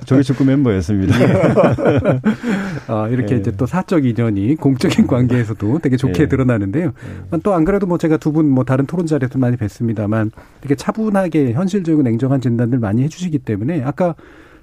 [0.06, 1.20] 저기 축구 멤버였습니다.
[1.20, 2.20] 예.
[2.88, 3.38] 아, 이렇게 예.
[3.40, 6.28] 이제 또 사적 인연이 공적인 관계에서도 되게 좋게 예.
[6.28, 6.94] 드러나는데요.
[7.34, 7.38] 예.
[7.42, 10.30] 또안 그래도 뭐 제가 두 분 뭐 다른 토론 자리에서 많이 뵀습니다만
[10.62, 14.14] 이렇게 차분하게 현실적이고 냉정한 진단들 많이 해주시기 때문에 아까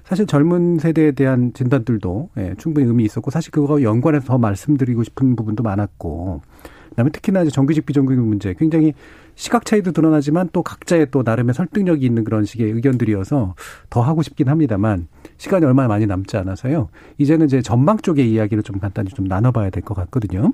[0.02, 5.36] 사실 젊은 세대에 대한 진단들도 예, 충분히 의미 있었고 사실 그거 연관해서 더 말씀드리고 싶은
[5.36, 6.42] 부분도 많았고
[6.90, 8.94] 그다음에 특히나 이제 정규직 비정규직 문제 굉장히
[9.36, 13.54] 시각 차이도 드러나지만 또 각자의 또 나름의 설득력이 있는 그런 식의 의견들이어서
[13.90, 15.08] 더 하고 싶긴 합니다만
[15.38, 16.88] 시간이 얼마나 많이 남지 않아서요.
[17.18, 20.52] 이제는 이제 전망 쪽의 이야기를 좀 간단히 좀 나눠봐야 될 것 같거든요.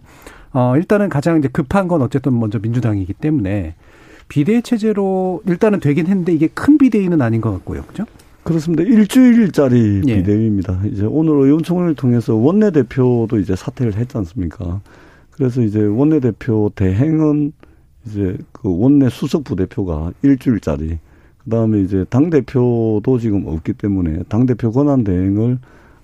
[0.53, 3.74] 어, 일단은 가장 이제 급한 건 어쨌든 먼저 민주당이기 때문에
[4.28, 7.83] 비대위 체제로 일단은 되긴 했는데 이게 큰 비대위는 아닌 것 같고요.
[7.83, 8.05] 그죠?
[8.43, 8.83] 그렇습니다.
[8.85, 10.16] 일주일짜리 예.
[10.16, 10.81] 비대위입니다.
[10.87, 14.81] 이제 오늘 의원총회를 통해서 원내대표도 이제 사퇴를 했지 않습니까?
[15.33, 17.53] 그래서 이제 원내대표 대행은
[18.11, 20.98] 이제 그 원내 수석 부대표가 일주일짜리
[21.44, 25.58] 그다음에 이제 당 대표도 지금 없기 때문에 당 대표 권한 대행을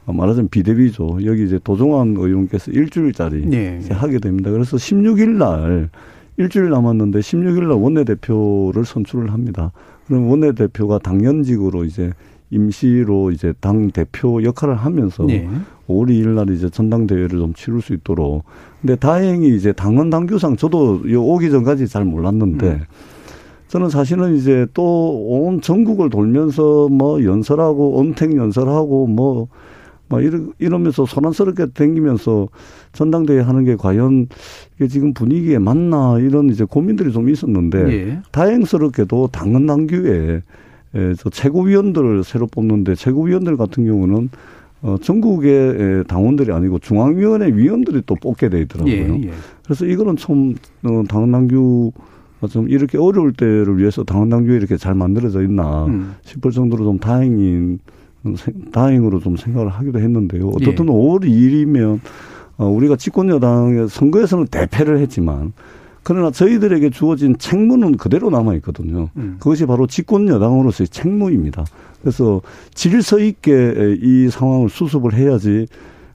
[0.07, 1.19] 말하자면 비대위죠.
[1.25, 3.79] 여기 이제 도종환 의원께서 일주일짜리 네.
[3.81, 4.51] 이제 하게 됩니다.
[4.51, 5.91] 그래서 16일 날
[6.37, 9.73] 일주일 남았는데 16일 날 원내 대표를 선출을 합니다.
[10.07, 12.13] 그럼 원내 대표가 당연직으로 이제
[12.51, 15.49] 임시로 이제 당 대표 역할을 하면서 네.
[15.89, 18.45] 5월 2일 날 이제 전당대회를 좀 치를 수 있도록.
[18.81, 22.81] 근데 다행히 이제 당원 당규상 저도 요 오기 전까지 잘 몰랐는데 음.
[23.69, 24.83] 저는 사실은 이제 또
[25.47, 29.49] 온 전국을 돌면서 뭐 연설하고 언택 연설하고 뭐,
[30.09, 32.49] 막 이러, 이러면서 소란스럽게 댕기면서
[32.93, 34.29] 전당대회 하는 게 과연
[34.77, 38.19] 이게 지금 분위기에 맞나 이런 이제 고민들이 좀 있었는데 예.
[38.31, 40.43] 다행스럽게도 당헌 당규에 예,
[40.93, 44.31] 저 최고위원들을 새로 뽑는데 최고위원들 같은 경우는
[44.83, 48.95] 어, 전국의 당원들이 아니고 중앙위원회 위원들이 또 뽑게 돼 있더라고요.
[48.95, 49.31] 예, 예.
[49.65, 51.93] 그래서 이거는 좀 어, 당헌당규
[52.51, 56.15] 좀 이렇게 어려울 때를 위해서 당헌당규 이렇게 잘 만들어져 있나 음.
[56.23, 57.81] 싶을 정도로 좀 다행인
[58.73, 60.49] 다행으로 좀 생각을 하기도 했는데요.
[60.49, 60.89] 어떻든 예.
[60.89, 62.01] 5월 2일이면
[62.59, 65.53] 어, 우리가 집권 여당의 선거에서는 대패를 했지만
[66.07, 69.11] 그러나 저희들에게 주어진 책무는 그대로 남아 있거든요.
[69.17, 69.39] 음.
[69.41, 71.65] 그것이 바로 집권 여당으로서의 책무입니다.
[72.01, 72.41] 그래서
[72.73, 75.67] 질서 있게 이 상황을 수습을 해야지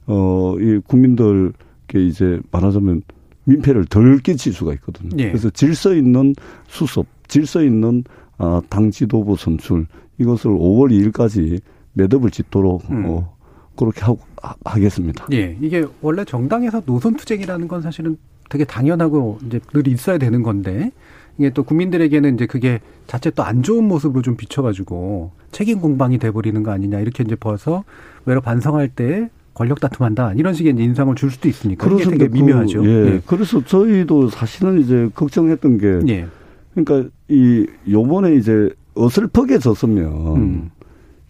[0.06, 3.02] 어, 이 국민들께 이제 말하자면
[3.44, 5.10] 민폐를 덜 끼칠 수가 있거든요.
[5.18, 5.26] 예.
[5.28, 6.34] 그래서 질서 있는
[6.68, 8.02] 수습, 질서 있는
[8.38, 9.86] 아, 당 지도부 선출
[10.16, 11.60] 이것을 5월 2일까지
[11.92, 13.04] 매듭을 짓도록 음.
[13.08, 13.36] 어,
[13.76, 14.20] 그렇게 하고
[14.64, 15.26] 하겠습니다.
[15.32, 18.16] 예, 이게 원래 정당에서 노선 투쟁이라는 건 사실은
[18.52, 20.92] 되게 당연하고 이제 늘 있어야 되는 건데
[21.38, 26.62] 이게 또 국민들에게는 이제 그게 자체 또 안 좋은 모습으로 좀 비춰가지고 책임 공방이 돼버리는
[26.62, 27.82] 거 아니냐 이렇게 이제 봐서
[28.26, 32.82] 외로 반성할 때 권력 다툼한다 이런 식의 인상을 줄 수도 있으니까 그게 되게 그 미묘하죠.
[32.82, 33.14] 그, 예.
[33.14, 33.22] 예.
[33.24, 36.26] 그래서 저희도 사실은 이제 걱정했던 게 예.
[36.74, 40.70] 그러니까 이 요번에 이제 어설프게 졌으면 음.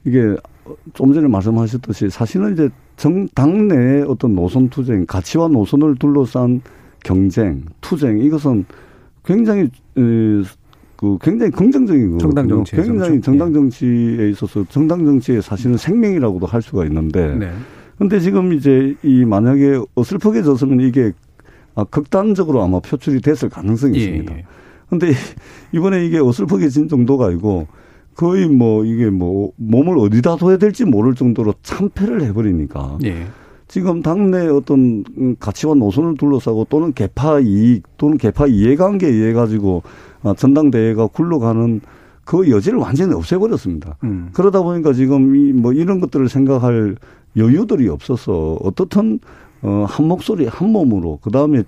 [0.05, 0.35] 이게
[0.95, 6.61] 좀 전에 말씀하셨듯이 사실은 이제 정 당내의 어떤 노선 투쟁, 가치와 노선을 둘러싼
[7.05, 8.65] 경쟁, 투쟁 이것은
[9.25, 16.47] 굉장히 그 굉장히 긍정적인 거 정당 정치 굉장히 정당 정치에 있어서 정당 정치의 사실은 생명이라고도
[16.47, 17.53] 할 수가 있는데 네.
[17.99, 21.13] 근데 지금 이제 이 만약에 어슬프게 졌으면 이게
[21.75, 24.37] 아, 극단적으로 아마 표출이 됐을 가능성이 예, 있습니다.
[24.37, 24.45] 예.
[24.89, 25.13] 근데
[25.73, 27.67] 이번에 이게 어슬프게 진 정도가 아니고
[28.15, 32.99] 거의 뭐 이게 뭐 몸을 어디다 둬야 될지 모를 정도로 참패를 해버리니까.
[33.05, 33.27] 예.
[33.73, 35.03] 지금 당내 어떤
[35.41, 39.83] 가치와 노선을 둘러싸고 또는 개파 이익 또는 개파 이해관계에 의해 가지고
[40.23, 41.81] 아, 전당대회가 굴러가는
[42.23, 43.97] 그 여지를 완전히 없애버렸습니다.
[44.05, 44.29] 음.
[44.35, 46.97] 그러다 보니까 지금 이 뭐 이런 것들을 생각할
[47.39, 49.21] 여유들이 없어서 어떻든
[49.63, 51.63] 어, 한 목소리, 한 몸으로, 그 다음에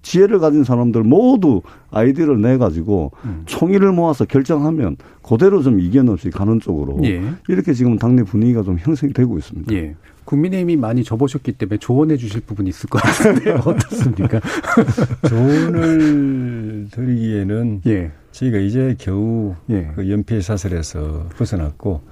[0.00, 3.42] 지혜를 가진 사람들 모두 아이디어를 내 가지고 음.
[3.44, 7.20] 총의를 모아서 결정하면 그대로 좀 이견 없이 가는 쪽으로 예.
[7.48, 9.74] 이렇게 지금 당내 분위기가 좀 형성이 되고 있습니다.
[9.74, 9.94] 예.
[10.30, 14.40] 국민의힘이 많이 접어셨기 때문에 조언해 주실 부분이 있을 것 같은데 어떻습니까?
[15.28, 18.12] 조언을 드리기에는 예.
[18.30, 19.90] 저희가 이제 겨우 예.
[19.96, 22.02] 그 연패 사슬에서 벗어났고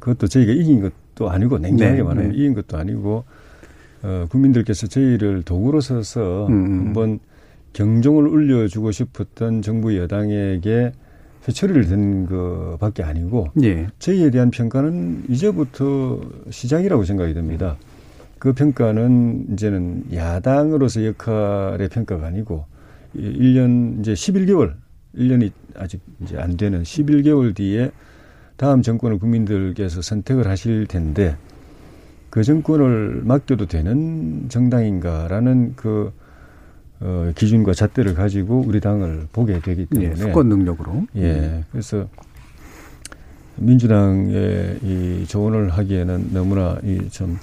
[0.00, 2.36] 그것도 저희가 이긴 것도 아니고 냉정하게 네, 말하면 네.
[2.36, 3.24] 이긴 것도 아니고
[4.02, 6.52] 어, 국민들께서 저희를 도구로 써서 음.
[6.52, 6.78] 음.
[6.86, 7.20] 한번
[7.72, 10.92] 경종을 울려주고 싶었던 정부 여당에게
[11.46, 13.88] 회초리를 든 것밖에 아니고 예.
[13.98, 16.20] 저희에 대한 평가는 이제부터
[16.50, 17.76] 시작이라고 생각이 듭니다.
[18.38, 22.64] 그 평가는 이제는 야당으로서 역할의 평가가 아니고
[23.16, 24.74] 1년 이제 11개월
[25.16, 27.90] 1년이 아직 이제 안 되는 11개월 뒤에
[28.56, 31.36] 다음 정권을 국민들께서 선택을 하실 텐데
[32.30, 36.12] 그 정권을 맡겨도 되는 정당인가라는 그
[37.04, 42.06] 어, 기준과 잣대를 가지고 우리 당을 보게 되기 예, 때문에 예, 수권 능력으로 예 그래서
[43.56, 47.38] 민주당의 이 조언을 하기에는 너무나 이좀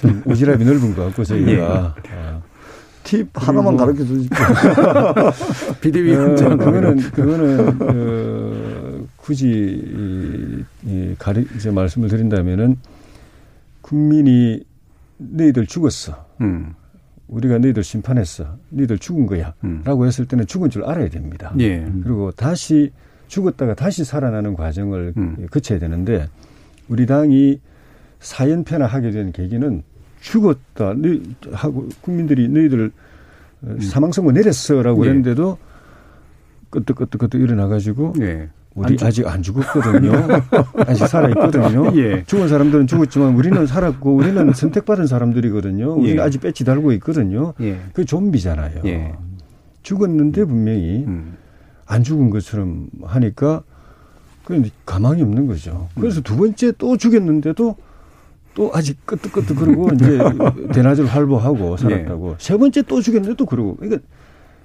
[0.00, 1.60] 좀 오지랖이 넓은 것 같고 저희가 예.
[1.60, 2.40] 아,
[3.02, 4.36] 팁 하나만 가르쳐 주십시오.
[5.80, 6.52] 비대위원장.
[6.52, 12.76] 어, 그거는 그거는 어, 굳이 이, 이 가리 이제 말씀을 드린다면은
[13.80, 14.62] 국민이
[15.16, 16.26] 너희들 죽었어.
[16.42, 16.74] 음.
[17.28, 18.56] 우리가 너희들 심판했어.
[18.70, 19.54] 너희들 죽은 거야.
[19.64, 19.82] 음.
[19.84, 21.52] 라고 했을 때는 죽은 줄 알아야 됩니다.
[21.60, 21.86] 예.
[22.02, 22.90] 그리고 다시
[23.28, 25.46] 죽었다가 다시 살아나는 과정을 음.
[25.50, 26.26] 거쳐야 되는데
[26.88, 27.60] 우리 당이
[28.20, 29.82] 사연패나 하게 된 계기는
[30.20, 30.94] 죽었다.
[31.52, 32.90] 하고 국민들이 너희들
[33.64, 33.80] 음.
[33.80, 35.10] 사망 선고 내렸어라고 예.
[35.10, 35.58] 했는데도
[36.70, 38.48] 끄떡끄떡끄떡 일어나가지고 예.
[38.78, 40.12] 우리 안 아직 안 죽었거든요.
[40.86, 41.92] 아직 살아 있거든요.
[41.96, 42.24] 예.
[42.24, 45.94] 죽은 사람들은 죽었지만 우리는 살았고 우리는 선택받은 사람들이거든요.
[45.94, 46.20] 우리는 예.
[46.20, 47.54] 아직 배치 달고 있거든요.
[47.60, 47.78] 예.
[47.92, 48.82] 그 좀비잖아요.
[48.86, 49.14] 예.
[49.82, 51.36] 죽었는데 분명히 음.
[51.86, 53.62] 안 죽은 것처럼 하니까
[54.44, 55.88] 그 가망이 없는 거죠.
[55.94, 57.76] 그래서 두 번째 또 죽였는데도
[58.54, 60.18] 또 아직 끄떡끄떡 그러고 이제
[60.72, 62.30] 대낮을 활보하고 살았다고.
[62.30, 62.34] 예.
[62.38, 63.76] 세 번째 또 죽였는데도 그러고.
[63.76, 64.02] 그러니까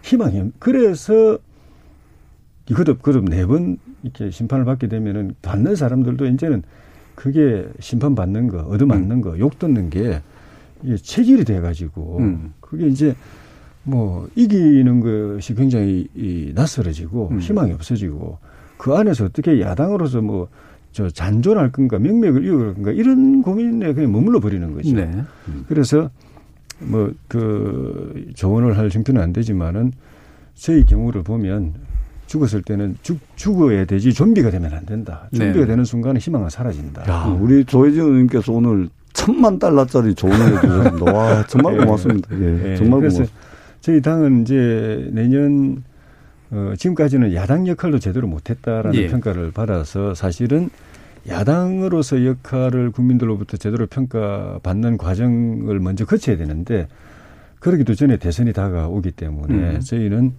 [0.02, 0.48] 희망이 없.
[0.60, 1.38] 그래서
[2.74, 6.64] 거듭 거듭 네번 이렇게 심판을 받게 되면은 받는 사람들도 이제는
[7.16, 9.22] 그게 심판 받는 거, 얻어맞는 음.
[9.22, 10.22] 거, 욕 듣는 게
[10.82, 12.54] 이게 체질이 돼 가지고 음.
[12.60, 13.16] 그게 이제
[13.84, 15.00] 뭐 이기는
[15.36, 17.40] 것이 굉장히 이 낯설어지고 음.
[17.40, 18.38] 희망이 없어지고
[18.78, 20.50] 그 안에서 어떻게 야당으로서 뭐
[20.94, 24.96] 저 잔존할 건가 명맥을 이어갈 건가 이런 고민에 그냥 머물러 버리는 거죠.
[24.96, 25.12] 네.
[25.48, 25.66] 음.
[25.68, 26.10] 그래서
[26.80, 29.92] 뭐 그 조언을 할 정도는 안 되지만은
[30.54, 31.74] 저희 경우를 보면
[32.28, 35.30] 죽었을 때는 죽, 죽어야 되지 좀비가 되면 안 된다.
[35.34, 35.66] 좀비가 네.
[35.66, 37.10] 되는 순간에 희망은 사라진다.
[37.10, 41.14] 야, 우리 조혜진 의원님께서 오늘 천만 달러짜리 조언을 해주셨습니다.
[41.14, 41.86] 와, 정말 네.
[41.86, 42.30] 고맙습니다.
[42.32, 42.76] 예, 네.
[42.76, 43.34] 정말 고맙습니다.
[43.82, 45.84] 저희 당은 이제 내년
[46.52, 49.08] 어, 지금까지는 야당 역할도 제대로 못했다라는 예.
[49.08, 50.70] 평가를 받아서 사실은
[51.28, 56.88] 야당으로서 역할을 국민들로부터 제대로 평가받는 과정을 먼저 거쳐야 되는데
[57.60, 59.80] 그러기도 전에 대선이 다가오기 때문에 음.
[59.80, 60.34] 저희는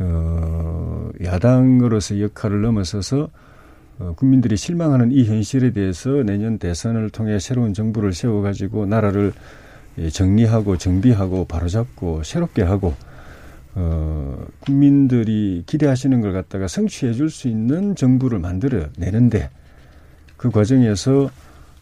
[0.00, 3.28] 어, 야당으로서 역할을 넘어서서
[3.98, 9.32] 어, 국민들이 실망하는 이 현실에 대해서 내년 대선을 통해 새로운 정부를 세워가지고 나라를
[9.98, 12.94] 예, 정리하고 정비하고 바로잡고 새롭게 하고
[13.74, 19.50] 어, 국민들이 기대하시는 걸 갖다가 성취해 줄 수 있는 정부를 만들어 내는데
[20.36, 21.30] 그 과정에서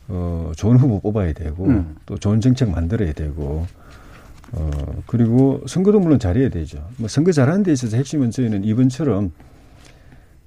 [0.06, 1.96] 어, 좋은 후보 뽑아야 되고 음.
[2.06, 3.66] 또 좋은 정책 만들어야 되고
[4.56, 4.70] 어,
[5.06, 6.86] 그리고 선거도 물론 잘해야 되죠.
[6.96, 9.32] 뭐 선거 잘하는 데 있어서 핵심은 저희는 이번처럼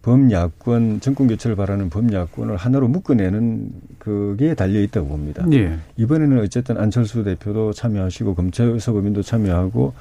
[0.02, 5.46] 범야권 정권 교체를 바라는 범야권을 하나로 묶어내는 그게 달려 있다고 봅니다.
[5.52, 5.78] 예.
[5.98, 9.94] 이번에는 어쨌든 안철수 대표도 참여하시고 검찰서법인도 참여하고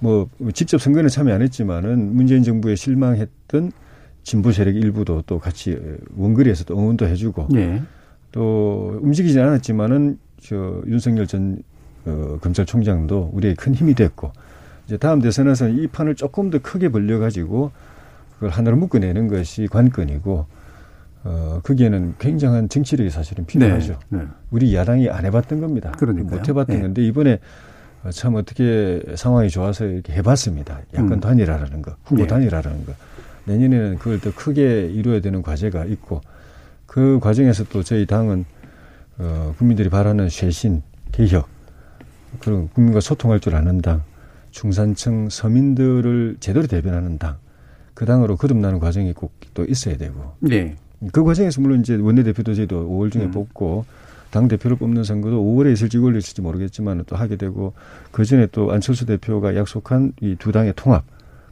[0.00, 3.72] 뭐 직접 선거에는 참여 안 했지만은 문재인 정부에 실망했던
[4.22, 5.78] 진보 세력 일부도 또 같이
[6.14, 7.80] 원거리에서 또 응원도 해주고 예.
[8.32, 11.62] 또 움직이지 않았지만은 저 윤석열 전
[12.06, 14.32] 어, 검찰총장도 우리의 큰 힘이 됐고
[14.86, 17.70] 이제 다음 대선에서는 이 판을 조금 더 크게 벌려가지고
[18.34, 20.46] 그걸 하나로 묶어내는 것이 관건이고
[21.24, 23.98] 어, 거기에는 굉장한 정치력이 사실은 필요하죠.
[24.08, 24.24] 네, 네.
[24.50, 25.92] 우리 야당이 안 해봤던 겁니다.
[25.92, 26.38] 그러니까요.
[26.38, 26.82] 못 해봤던 네.
[26.82, 27.40] 건데 이번에
[28.10, 30.80] 참 어떻게 상황이 좋아서 이렇게 해봤습니다.
[30.94, 31.20] 약간 음.
[31.20, 32.26] 단일화라는 거, 후보 네.
[32.28, 32.92] 단일화라는 거.
[33.44, 36.20] 내년에는 그걸 더 크게 이루어야 되는 과제가 있고
[36.86, 38.44] 그 과정에서 또 저희 당은
[39.18, 41.48] 어, 국민들이 바라는 쇄신, 개혁,
[42.40, 44.02] 그런 국민과 소통할 줄 아는 당,
[44.50, 47.36] 중산층 서민들을 제대로 대변하는 당,
[47.94, 50.34] 그 당으로 거듭나는 과정이 꼭 또 있어야 되고.
[50.38, 50.76] 네.
[51.12, 53.30] 그 과정에서 물론 이제 원내대표도 저희도 5월 중에 음.
[53.32, 53.84] 뽑고
[54.30, 57.72] 당 대표를 뽑는 선거도 5월에 있을지 6월에 있을지 모르겠지만 또 하게 되고
[58.12, 61.04] 그 전에 또 안철수 대표가 약속한 이 두 당의 통합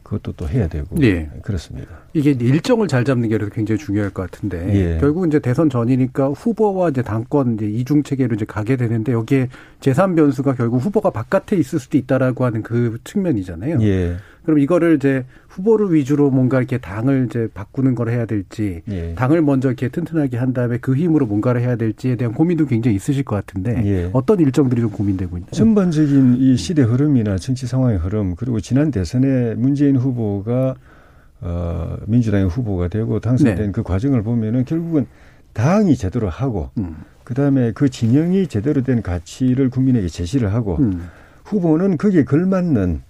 [0.07, 1.29] 그것도 또 해야 되고 네.
[1.41, 1.89] 그렇습니다.
[2.13, 4.97] 이게 일정을 잘 잡는 게 굉장히 중요할 것 같은데 예.
[4.99, 9.49] 결국 이제 대선 전이니까 후보와 이제 당권 이제 이중 체계로 이제 가게 되는데 여기에
[9.81, 13.81] 재산 변수가 결국 후보가 바깥에 있을 수도 있다라고 하는 그 측면이잖아요.
[13.81, 14.15] 예.
[14.47, 19.13] 그럼 이거를 이제 후보를 위주로 뭔가 이렇게 당을 이제 바꾸는 걸 해야 될지 예.
[19.13, 23.25] 당을 먼저 이렇게 튼튼하게 한 다음에 그 힘으로 뭔가를 해야 될지에 대한 고민도 굉장히 있으실
[23.25, 24.09] 것 같은데 예.
[24.13, 25.51] 어떤 일정들이 좀 고민되고 있나요?
[25.51, 30.75] 전반적인 이 시대 흐름이나 정치 상황의 흐름 그리고 지난 대선에 문재인 후보가
[31.41, 33.71] 어 민주당의 후보가 되고 당선된 네.
[33.73, 35.07] 그 과정을 보면은 결국은
[35.51, 36.95] 당이 제대로 하고 음.
[37.25, 41.01] 그다음에 그 진영이 제대로 된 가치를 국민에게 제시를 하고 음.
[41.43, 43.06] 후보는 거기에 걸맞는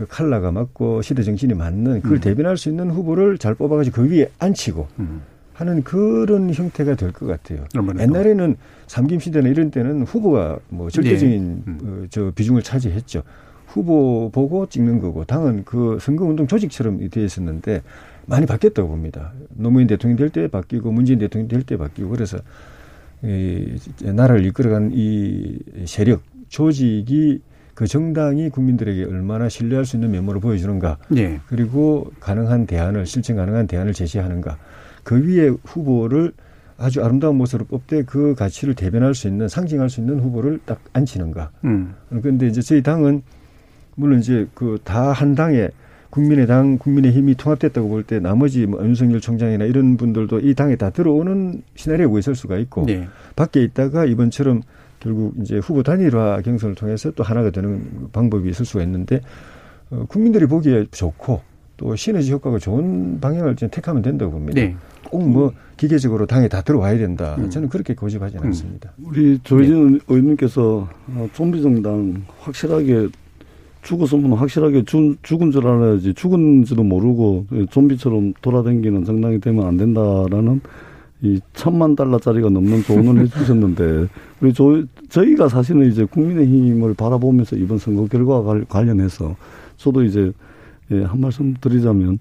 [0.00, 2.20] 그 칼라가 맞고 시대 정신이 맞는 그걸 음.
[2.22, 5.20] 대변할 수 있는 후보를 잘 뽑아가지고 그 위에 앉히고 음.
[5.52, 7.66] 하는 그런 형태가 될 것 같아요.
[8.00, 11.62] 옛날에는 삼김 시대나 이런 때는 후보가 뭐 절대적인 네.
[11.66, 11.78] 음.
[11.82, 13.22] 어, 저 비중을 차지했죠.
[13.66, 17.82] 후보 보고 찍는 거고 당은 그 선거운동 조직처럼 되어 있었는데
[18.24, 19.32] 많이 바뀌었다고 봅니다.
[19.50, 22.38] 노무현 대통령 될 때 바뀌고 문재인 대통령 될 때 바뀌고 그래서
[23.22, 27.42] 이 나라를 이끌어간 이 세력 조직이
[27.80, 30.98] 그 정당이 국민들에게 얼마나 신뢰할 수 있는 면모를 보여주는가.
[31.08, 31.40] 네.
[31.46, 34.58] 그리고 가능한 대안을 실천 가능한 대안을 제시하는가.
[35.02, 36.32] 그 위에 후보를
[36.76, 41.52] 아주 아름다운 모습으로 뽑되 그 가치를 대변할 수 있는 상징할 수 있는 후보를 딱 앉히는가.
[41.64, 41.94] 음.
[42.20, 43.22] 그런데 이제 저희 당은
[43.94, 45.70] 물론 이제 그 다 한 당에
[46.10, 51.62] 국민의당, 국민의힘이 통합됐다고 볼 때 나머지 뭐 윤석열 총장이나 이런 분들도 이 당에 다 들어오는
[51.76, 53.08] 시나리오가 있을 수가 있고 네.
[53.36, 54.60] 밖에 있다가 이번처럼
[55.00, 59.20] 결국 이제 후보 단일화 경선을 통해서 또 하나가 되는 방법이 있을 수가 있는데
[59.90, 61.40] 어, 국민들이 보기에 좋고
[61.76, 64.60] 또 시너지 효과가 좋은 방향을 택하면 된다고 봅니다.
[64.60, 64.76] 네.
[65.04, 67.36] 꼭뭐 기계적으로 당에 다 들어와야 된다.
[67.38, 67.48] 음.
[67.48, 68.46] 저는 그렇게 고집하지 는 음.
[68.48, 68.92] 않습니다.
[69.02, 69.98] 우리 조혜진 네.
[70.06, 73.08] 의원님께서 어, 좀비 정당 확실하게
[73.82, 80.60] 죽었으면 확실하게 죽, 죽은 줄 알아야지 죽은지도 모르고 좀비처럼 돌아다니는 정당이 되면 안 된다라는
[81.22, 84.08] 이 천만 달러짜리가 넘는 조언을 해주셨는데
[84.40, 89.36] 우리 저, 저희가 사실은 이제 국민의힘을 바라보면서 이번 선거 결과와 관련해서
[89.76, 90.32] 저도 이제
[90.90, 92.18] 예, 한 말씀 드리자면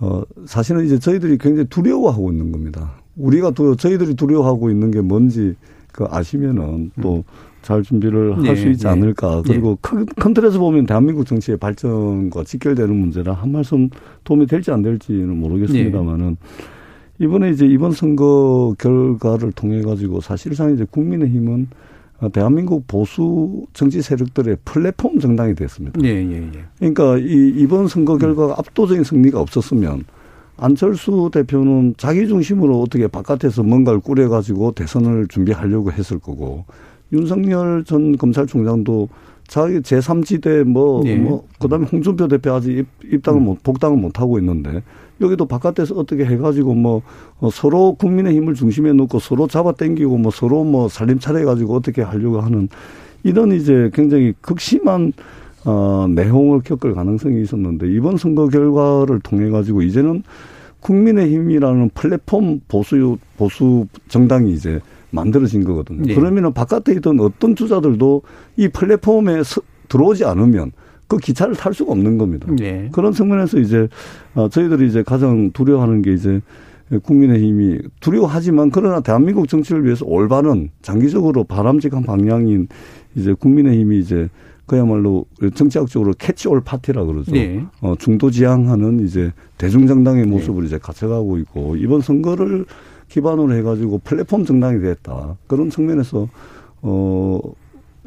[0.00, 2.92] 어 사실은 이제 저희들이 굉장히 두려워하고 있는 겁니다.
[3.16, 5.54] 우리가 두 저희들이 두려워하고 있는 게 뭔지
[5.92, 7.24] 그 아시면은 또
[7.62, 8.90] 잘 준비를 할수 네, 있지 네.
[8.90, 9.42] 않을까.
[9.42, 9.76] 그리고 네.
[9.82, 13.88] 큰, 큰 틀에서 보면 대한민국 정치의 발전과 직결되는 문제라 한 말씀
[14.24, 16.70] 도움이 될지 안 될지는 모르겠습니다만은 네.
[17.20, 21.68] 이번에 이제 이번 선거 결과를 통해 가지고 사실상 이제 국민의힘은
[22.32, 26.00] 대한민국 보수 정치 세력들의 플랫폼 정당이 됐습니다.
[26.02, 26.64] 예, 예, 예.
[26.78, 28.58] 그러니까 이 이번 선거 결과가 음.
[28.58, 30.04] 압도적인 승리가 없었으면
[30.56, 36.64] 안철수 대표는 자기 중심으로 어떻게 바깥에서 뭔가를 꾸려가지고 대선을 준비하려고 했을 거고
[37.12, 39.08] 윤석열 전 검찰총장도
[39.46, 41.16] 자기 제3지대 뭐, 예.
[41.16, 43.44] 뭐, 그 다음에 홍준표 대표 아직 입, 입당을 음.
[43.44, 44.82] 못, 복당을 못 하고 있는데
[45.20, 47.02] 여기도 바깥에서 어떻게 해가지고 뭐
[47.40, 51.74] 어, 서로 국민의 힘을 중심에 놓고 서로 잡아 당기고 뭐 서로 뭐 살림 차려 가지고
[51.76, 52.68] 어떻게 하려고 하는
[53.22, 55.12] 이런 이제 굉장히 극심한
[55.64, 60.22] 어, 내홍을 겪을 가능성이 있었는데 이번 선거 결과를 통해 가지고 이제는
[60.80, 66.02] 국민의힘이라는 플랫폼 보수 보수 정당이 이제 만들어진 거거든요.
[66.06, 66.14] 네.
[66.14, 68.22] 그러면은 바깥에 있던 어떤 주자들도
[68.56, 69.42] 이 플랫폼에
[69.88, 70.72] 들어오지 않으면
[71.10, 72.46] 그 기차를 탈 수가 없는 겁니다.
[72.56, 72.88] 네.
[72.92, 73.88] 그런 측면에서 이제
[74.36, 76.40] 어, 저희들이 이제 가장 두려워하는 게 이제
[77.02, 82.68] 국민의힘이 두려워하지만 그러나 대한민국 정치를 위해서 올바른 장기적으로 바람직한 방향인
[83.16, 84.28] 이제 국민의힘이 이제
[84.66, 87.32] 그야말로 정치학적으로 캐치올 파티라 그러죠.
[87.32, 87.64] 네.
[87.80, 90.30] 어, 중도 지향하는 이제 대중정당의 네.
[90.30, 90.68] 모습을 네.
[90.68, 92.66] 이제 갖춰가고 있고 이번 선거를
[93.08, 95.36] 기반으로 해가지고 플랫폼 정당이 됐다.
[95.48, 96.28] 그런 측면에서
[96.82, 97.40] 어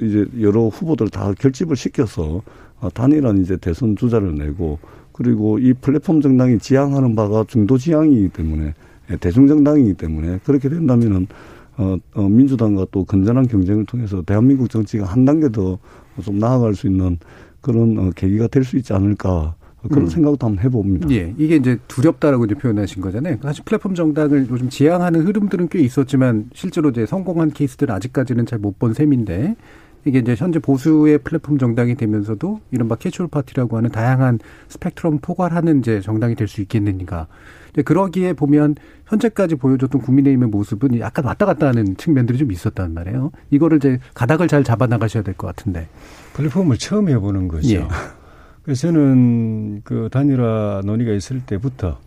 [0.01, 2.41] 이제 여러 후보들 다 결집을 시켜서 어,
[2.89, 4.79] 단일한 이제 대선 주자를 내고
[5.11, 8.73] 그리고 이 플랫폼 정당이 지향하는 바가 중도 지향이기 때문에
[9.11, 11.27] 예, 대중 정당이기 때문에 그렇게 된다면은
[11.77, 15.79] 어, 어 민주당과 또 건전한 경쟁을 통해서 대한민국 정치가 한 단계 더
[16.21, 17.17] 좀 나아갈 수 있는
[17.61, 19.55] 그런 어, 계기가 될 수 있지 않을까
[19.89, 20.07] 그런 음.
[20.07, 21.09] 생각도 한번 해봅니다.
[21.11, 23.37] 예, 이게 이제 두렵다라고 이제 표현하신 거잖아요.
[23.41, 28.79] 사실 플랫폼 정당을 요즘 지향하는 흐름들은 꽤 있었지만 실제로 이제 성공한 케이스들은 아직까지는 잘 못
[28.79, 29.55] 본 셈인데
[30.05, 36.01] 이게 이제 현재 보수의 플랫폼 정당이 되면서도 이른바 캐주얼 파티라고 하는 다양한 스펙트럼 포괄하는 이제
[36.01, 37.27] 정당이 될 수 있겠는가.
[37.85, 38.75] 그러기에 보면
[39.07, 43.31] 현재까지 보여줬던 국민의힘의 모습은 약간 왔다 갔다 하는 측면들이 좀 있었단 말이에요.
[43.49, 45.87] 이거를 이제 가닥을 잘 잡아 나가셔야 될 것 같은데.
[46.33, 47.69] 플랫폼을 처음 해보는 거죠.
[47.75, 47.87] 예.
[48.63, 51.99] 그래서 저는 그 단일화 논의가 있을 때부터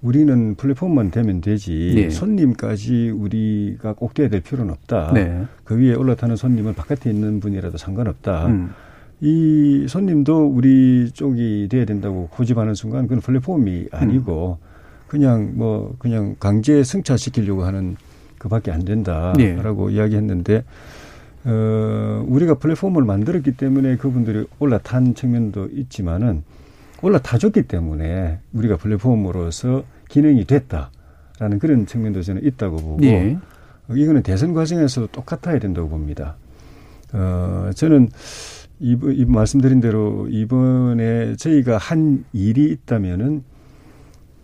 [0.00, 2.10] 우리는 플랫폼만 되면 되지 네.
[2.10, 5.12] 손님까지 우리가 꼭 돼야 될 필요는 없다.
[5.12, 5.44] 네.
[5.64, 8.46] 그 위에 올라타는 손님은 바깥에 있는 분이라도 상관없다.
[8.46, 8.70] 음.
[9.20, 14.68] 이 손님도 우리 쪽이 돼야 된다고 고집하는 순간 그건 플랫폼이 아니고 음.
[15.08, 17.96] 그냥 뭐 그냥 강제 승차시키려고 하는
[18.38, 19.96] 그밖에 안 된다라고 네.
[19.96, 20.64] 이야기했는데
[21.44, 26.44] 어 우리가 플랫폼을 만들었기 때문에 그분들이 올라탄 측면도 있지만은
[27.02, 33.38] 올라타줬기 때문에 우리가 플랫폼으로서 기능이 됐다라는 그런 측면도 저는 있다고 보고 예.
[33.90, 36.36] 이거는 대선 과정에서 똑같아야 된다고 봅니다.
[37.12, 38.08] 어, 저는
[38.80, 43.42] 이번, 이번 말씀드린 대로 이번에 저희가 한 일이 있다면은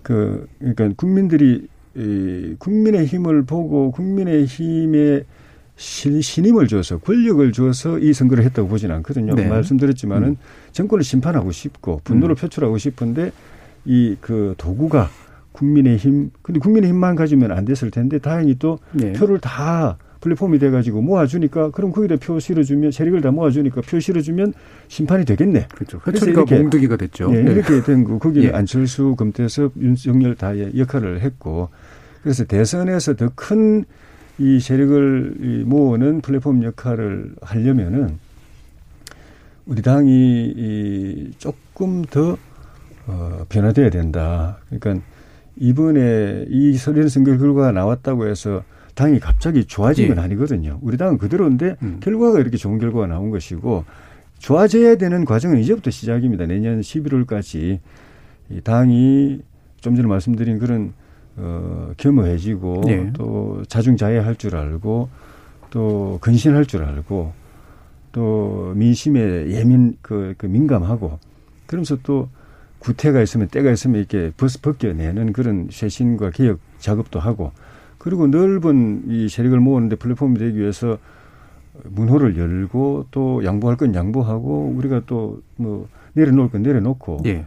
[0.03, 5.23] 그 그러니까 국민들이 이 국민의 힘을 보고 국민의 힘에
[5.77, 9.35] 신, 신임을 줘서 권력을 줘서 이 선거를 했다고 보지는 않거든요.
[9.35, 9.47] 네.
[9.49, 10.37] 말씀드렸지만은 음.
[10.73, 12.37] 정권을 심판하고 싶고 분노를 음.
[12.37, 13.33] 표출하고 싶은데
[13.85, 15.11] 이 그 도구가
[15.53, 19.13] 국민의힘 근데 국민의힘만 가지면 안 됐을 텐데 다행히 또 네.
[19.13, 24.55] 표를 다 플랫폼이 돼가지고 모아주니까 그럼 거기다 표 실어주면 세력을 다 모아주니까 표 실어주면
[24.89, 25.69] 심판이 되겠네.
[25.75, 26.01] 그렇죠.
[26.07, 27.31] 회초리가 몽둥이가 됐죠.
[27.31, 28.19] 네, 이렇게 된 거.
[28.19, 28.51] 거기 예.
[28.51, 31.69] 안철수, 금태섭, 윤석열 다의 역할을 했고
[32.23, 33.85] 그래서 대선에서 더큰
[34.39, 38.19] 이 세력을 모으는 플랫폼 역할을 하려면은
[39.67, 42.37] 우리 당이 이 조금 더
[43.07, 44.59] 어, 변화돼야 된다.
[44.69, 45.05] 그러니까
[45.57, 48.63] 이번에 이 서련 선거 결과가 나왔다고 해서
[48.95, 50.23] 당이 갑자기 좋아진 건 예.
[50.23, 50.79] 아니거든요.
[50.83, 52.01] 우리 당은 그대로인데 음.
[52.01, 53.85] 결과가 이렇게 좋은 결과가 나온 것이고
[54.39, 56.47] 좋아져야 되는 과정은 이제부터 시작입니다.
[56.47, 57.79] 내년 11월까지
[58.51, 59.41] 이 당이
[59.81, 60.93] 좀 전에 말씀드린 그런
[61.37, 63.13] 어, 겸허해지고 네.
[63.13, 65.09] 또 자중자애할 줄 알고
[65.71, 67.33] 또 근신할 줄 알고
[68.13, 71.19] 또 민심에 예민 그, 그 민감하고
[71.67, 72.29] 그러면서 또
[72.79, 77.53] 구태가 있으면 때가 있으면 이렇게 벗, 벗겨내는 그런 쇄신과 개혁 작업도 하고
[77.99, 80.99] 그리고 넓은 이 세력을 모으는데 플랫폼이 되기 위해서
[81.85, 87.47] 문호를 열고 또 양보할 건 양보하고 우리가 또 뭐 내려놓을 건 내려놓고 예.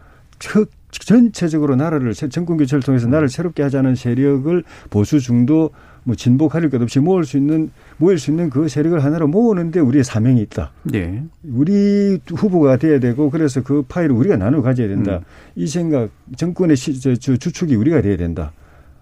[0.92, 5.72] 전체적으로 나라를 정권 교체를 통해서 나라를 새롭게 하자는 세력을 보수 중도
[6.04, 9.82] 뭐 진보 가릴 것 없이 모을 수 있는 모일 수 있는 그 세력을 하나로 모으는데
[9.82, 10.72] 우리의 사명이 있다.
[10.84, 11.24] 네.
[11.44, 15.18] 우리 후보가 돼야 되고 그래서 그 파일을 우리가 나눠 가져야 된다.
[15.18, 15.24] 음.
[15.56, 18.54] 이 생각 정권의 시, 저, 저 주축이 우리가 돼야 된다.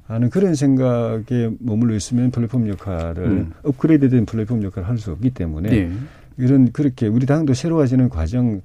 [0.08, 3.54] 하는 그런 생각에 머물러 있으면 플랫폼 역할을 음.
[3.64, 5.92] 업그레이드된 플랫폼 역할을 할 수 없기 때문에 네.
[6.38, 8.62] 이런 그렇게 우리 당도 새로워지는 과정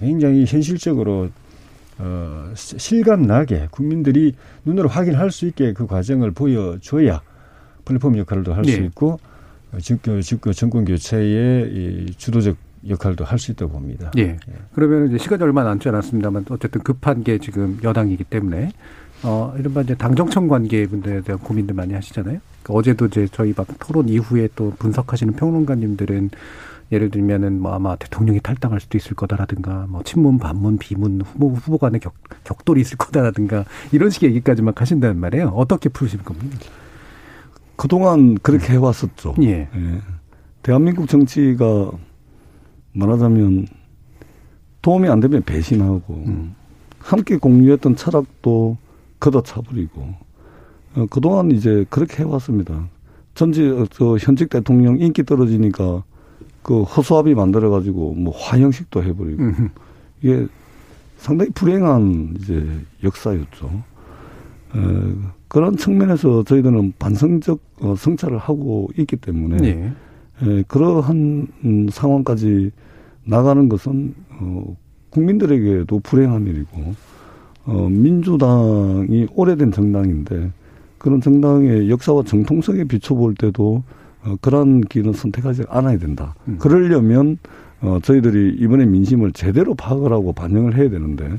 [0.00, 1.28] 굉장히 현실적으로
[2.02, 4.34] 어, 실감 나게 국민들이
[4.64, 7.20] 눈으로 확인할 수 있게 그 과정을 보여줘야
[7.84, 8.86] 플랫폼 역할도 할수 네.
[8.86, 9.18] 있고
[9.80, 12.56] 직교, 직교 정권 교체의 이 주도적
[12.88, 14.10] 역할도 할 수 있다고 봅니다.
[14.16, 14.22] 예.
[14.22, 14.38] 예.
[14.74, 18.72] 그러면 이제 시간이 얼마 남지 않았습니다만 어쨌든 급한 게 지금 여당이기 때문에
[19.22, 22.38] 어 이른바 이제 당정청 관계 문제에 대한 고민들 많이 하시잖아요.
[22.62, 26.30] 그러니까 어제도 이제 저희 막 토론 이후에 또 분석하시는 평론가님들은
[26.92, 31.78] 예를 들면은 뭐 아마 대통령이 탈당할 수도 있을 거다라든가 뭐 친문 반문 비문 후보 후보
[31.78, 32.14] 간의 격,
[32.44, 35.48] 격돌이 있을 거다라든가 이런 식의 얘기까지 막 하신다는 말이에요.
[35.48, 36.58] 어떻게 풀으실 겁니까?
[37.76, 39.36] 그동안 그렇게 해왔었죠.
[39.42, 39.68] 예.
[39.74, 40.00] 예.
[40.62, 41.90] 대한민국 정치가
[42.92, 43.66] 말하자면
[44.82, 46.54] 도움이 안 되면 배신하고 음.
[46.98, 48.76] 함께 공유했던 철학도
[49.20, 50.14] 걷어차버리고
[50.96, 52.88] 어, 그동안 이제 그렇게 해왔습니다.
[53.34, 53.62] 전직
[53.96, 56.02] 그 현직 대통령 인기 떨어지니까
[56.62, 59.42] 그 허수아비 만들어 가지고 뭐 화형식도 해버리고
[60.22, 60.46] 이게
[61.16, 62.66] 상당히 불행한 이제
[63.02, 63.82] 역사였죠.
[64.76, 64.78] 에,
[65.48, 69.92] 그런 측면에서 저희들은 반성적 어, 성찰을 하고 있기 때문에 네.
[70.42, 72.70] 에, 그러한 음, 상황까지
[73.24, 74.76] 나가는 것은 어,
[75.10, 76.94] 국민들에게도 불행한 일이고
[77.64, 80.52] 어, 민주당이 오래된 정당인데
[80.98, 83.82] 그런 정당의 역사와 정통성에 비춰볼 때도
[84.24, 86.34] 어, 그러한 길은 선택하지 않아야 된다.
[86.48, 86.56] 음.
[86.58, 87.38] 그러려면
[87.80, 91.38] 어, 저희들이 이번에 민심을 제대로 파악을 하고 반영을 해야 되는데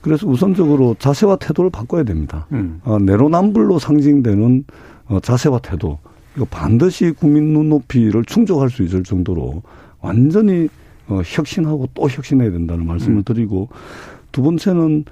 [0.00, 2.46] 그래서 우선적으로 자세와 태도를 바꿔야 됩니다.
[2.52, 2.80] 음.
[2.84, 4.64] 어, 내로남불로 상징되는
[5.06, 5.98] 어, 자세와 태도
[6.36, 9.62] 이거 반드시 국민 눈높이를 충족할 수 있을 정도로
[10.00, 10.68] 완전히
[11.08, 13.22] 어, 혁신하고 또 혁신해야 된다는 말씀을 음.
[13.24, 13.68] 드리고
[14.32, 15.04] 두 번째는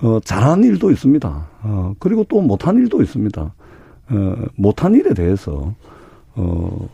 [0.00, 1.46] 어, 잘한 일도 있습니다.
[1.62, 3.52] 어, 그리고 또 못한 일도 있습니다.
[4.10, 5.74] 어, 못한 일에 대해서
[6.38, 6.88] 어,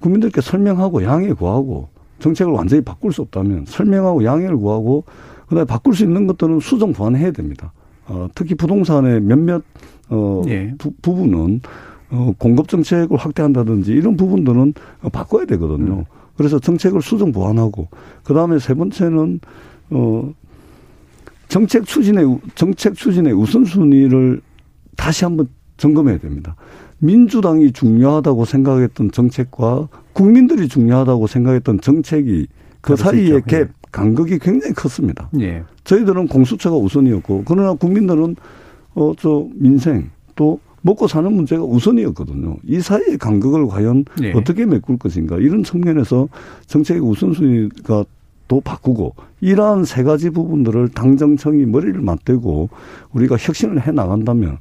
[0.00, 1.88] 국민들께 설명하고 양해 구하고
[2.18, 5.04] 정책을 완전히 바꿀 수 없다면 설명하고 양해를 구하고
[5.48, 7.72] 그다음에 바꿀 수 있는 것들은 수정 보완해야 됩니다.
[8.06, 9.62] 어, 특히 부동산의 몇몇
[10.08, 10.72] 어, 예.
[10.78, 11.60] 부, 부분은
[12.10, 14.74] 어, 공급 정책을 확대한다든지 이런 부분들은
[15.12, 15.98] 바꿔야 되거든요.
[15.98, 16.04] 음.
[16.36, 17.88] 그래서 정책을 수정 보완하고
[18.24, 19.40] 그다음에 세 번째는
[19.90, 20.32] 어
[21.48, 24.42] 정책 추진의 정책 추진의 우선순위를
[24.96, 26.54] 다시 한번 점검해야 됩니다.
[26.98, 32.46] 민주당이 중요하다고 생각했던 정책과 국민들이 중요하다고 생각했던 정책이
[32.80, 33.68] 그 사이에 갭, 예.
[33.92, 35.28] 간극이 굉장히 컸습니다.
[35.40, 35.62] 예.
[35.84, 38.36] 저희들은 공수처가 우선이었고, 그러나 국민들은,
[38.94, 42.56] 어, 저, 민생, 또, 먹고 사는 문제가 우선이었거든요.
[42.64, 44.32] 이 사이의 간극을 과연 예.
[44.32, 45.36] 어떻게 메꿀 것인가.
[45.38, 46.28] 이런 측면에서
[46.66, 48.04] 정책의 우선순위가
[48.48, 52.68] 또 바꾸고, 이러한 세 가지 부분들을 당정청이 머리를 맞대고
[53.12, 54.58] 우리가 혁신을 해 나간다면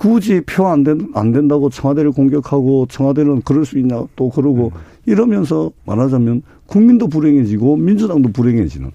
[0.00, 4.80] 굳이 표 안 된, 안 된다고 청와대를 공격하고 청와대는 그럴 수 있냐 또 그러고 음.
[5.04, 8.90] 이러면서 말하자면 국민도 불행해지고 민주당도 불행해지는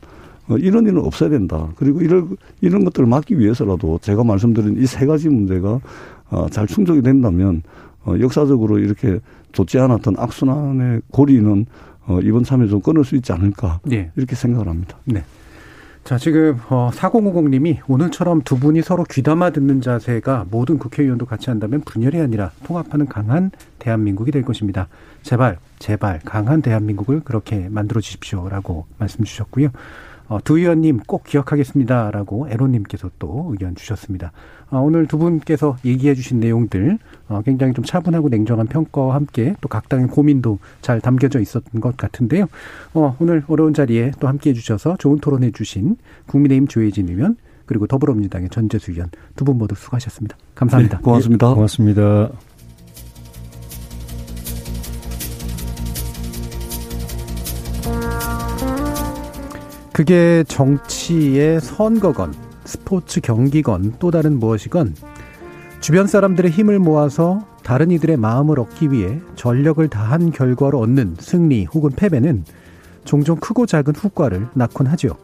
[0.47, 1.69] 어, 이런 일은 없어야 된다.
[1.75, 5.79] 그리고 이런, 이런 것들을 막기 위해서라도 제가 말씀드린 이 세 가지 문제가
[6.31, 7.61] 어, 잘 충족이 된다면
[8.03, 9.19] 어, 역사적으로 이렇게
[9.51, 11.67] 좋지 않았던 악순환의 고리는
[12.07, 14.09] 어, 이번 참에 좀 끊을 수 있지 않을까 네.
[14.15, 14.97] 이렇게 생각을 합니다.
[15.05, 15.23] 네.
[16.05, 21.81] 자, 지금 어 4050님이 오늘처럼 두 분이 서로 귀담아 듣는 자세가 모든 국회의원도 같이 한다면
[21.81, 23.49] 분열이 아니라 통합하는 강한
[23.79, 24.87] 대한민국이 될 것입니다.
[25.23, 29.69] 제발 제발 강한 대한민국을 그렇게 만들어 주십시오라고 말씀 주셨고요.
[30.27, 34.31] 어, 두 의원님 꼭 기억하겠습니다라고 에로님께서 또 의견 주셨습니다.
[34.71, 36.97] 어, 오늘 두 분께서 얘기해 주신 내용들
[37.27, 41.95] 어, 굉장히 좀 차분하고 냉정한 평가와 함께 또 각 당의 고민도 잘 담겨져 있었던 것
[41.97, 42.47] 같은데요.
[42.93, 45.97] 어, 오늘 어려운 자리에 또 함께 해주셔서 좋은 토론해 주신
[46.27, 50.37] 국민의힘 조혜진 의원 그리고 더불어민주당의 전재수 의원 두 분 모두 수고하셨습니다.
[50.55, 50.97] 감사합니다.
[50.97, 51.49] 네, 고맙습니다.
[51.49, 52.54] 예, 고맙습니다.
[59.95, 62.33] 그게 정치의 선거건,
[62.65, 64.93] 스포츠 경기건, 또 다른 무엇이건
[65.79, 71.91] 주변 사람들의 힘을 모아서 다른 이들의 마음을 얻기 위해 전력을 다한 결과로 얻는 승리 혹은
[71.91, 72.43] 패배는
[73.05, 75.15] 종종 크고 작은 후과를 낳곤 하죠.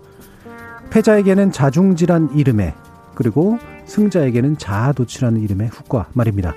[0.89, 2.73] 패자에게는 자중질한 이름에
[3.13, 6.55] 그리고 승자에게는 자아도취라는 이름의 후과 말입니다.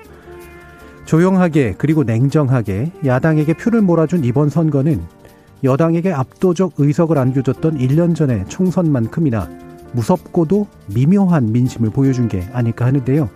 [1.03, 5.03] 조용하게 그리고 냉정하게 야당에게 표를 몰아준 이번 선거는
[5.63, 9.49] 여당에게 압도적 의석을 안겨줬던 1년 전의 총선만큼이나
[9.93, 13.29] 무섭고도 미묘한 민심을 보여준 게 아닐까 하는데요.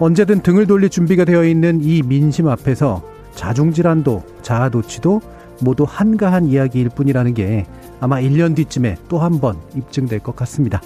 [0.00, 3.02] 언제든 등을 돌릴 준비가 되어 있는 이 민심 앞에서
[3.34, 5.20] 자중질환도 자아도취도
[5.60, 7.66] 모두 한가한 이야기일 뿐이라는 게
[8.00, 10.82] 아마 1년 뒤쯤에 또 한 번 입증될 것 같습니다.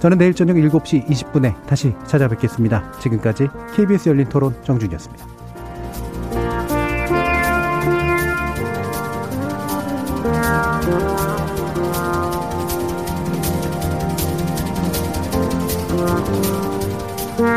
[0.00, 2.92] 저는 내일 저녁 7시 20분에 다시 찾아뵙겠습니다.
[3.00, 5.37] 지금까지 KBS 열린 토론 정준이었습니다.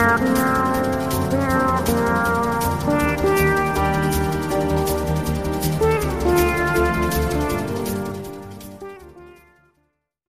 [0.01, 0.40] Yeah.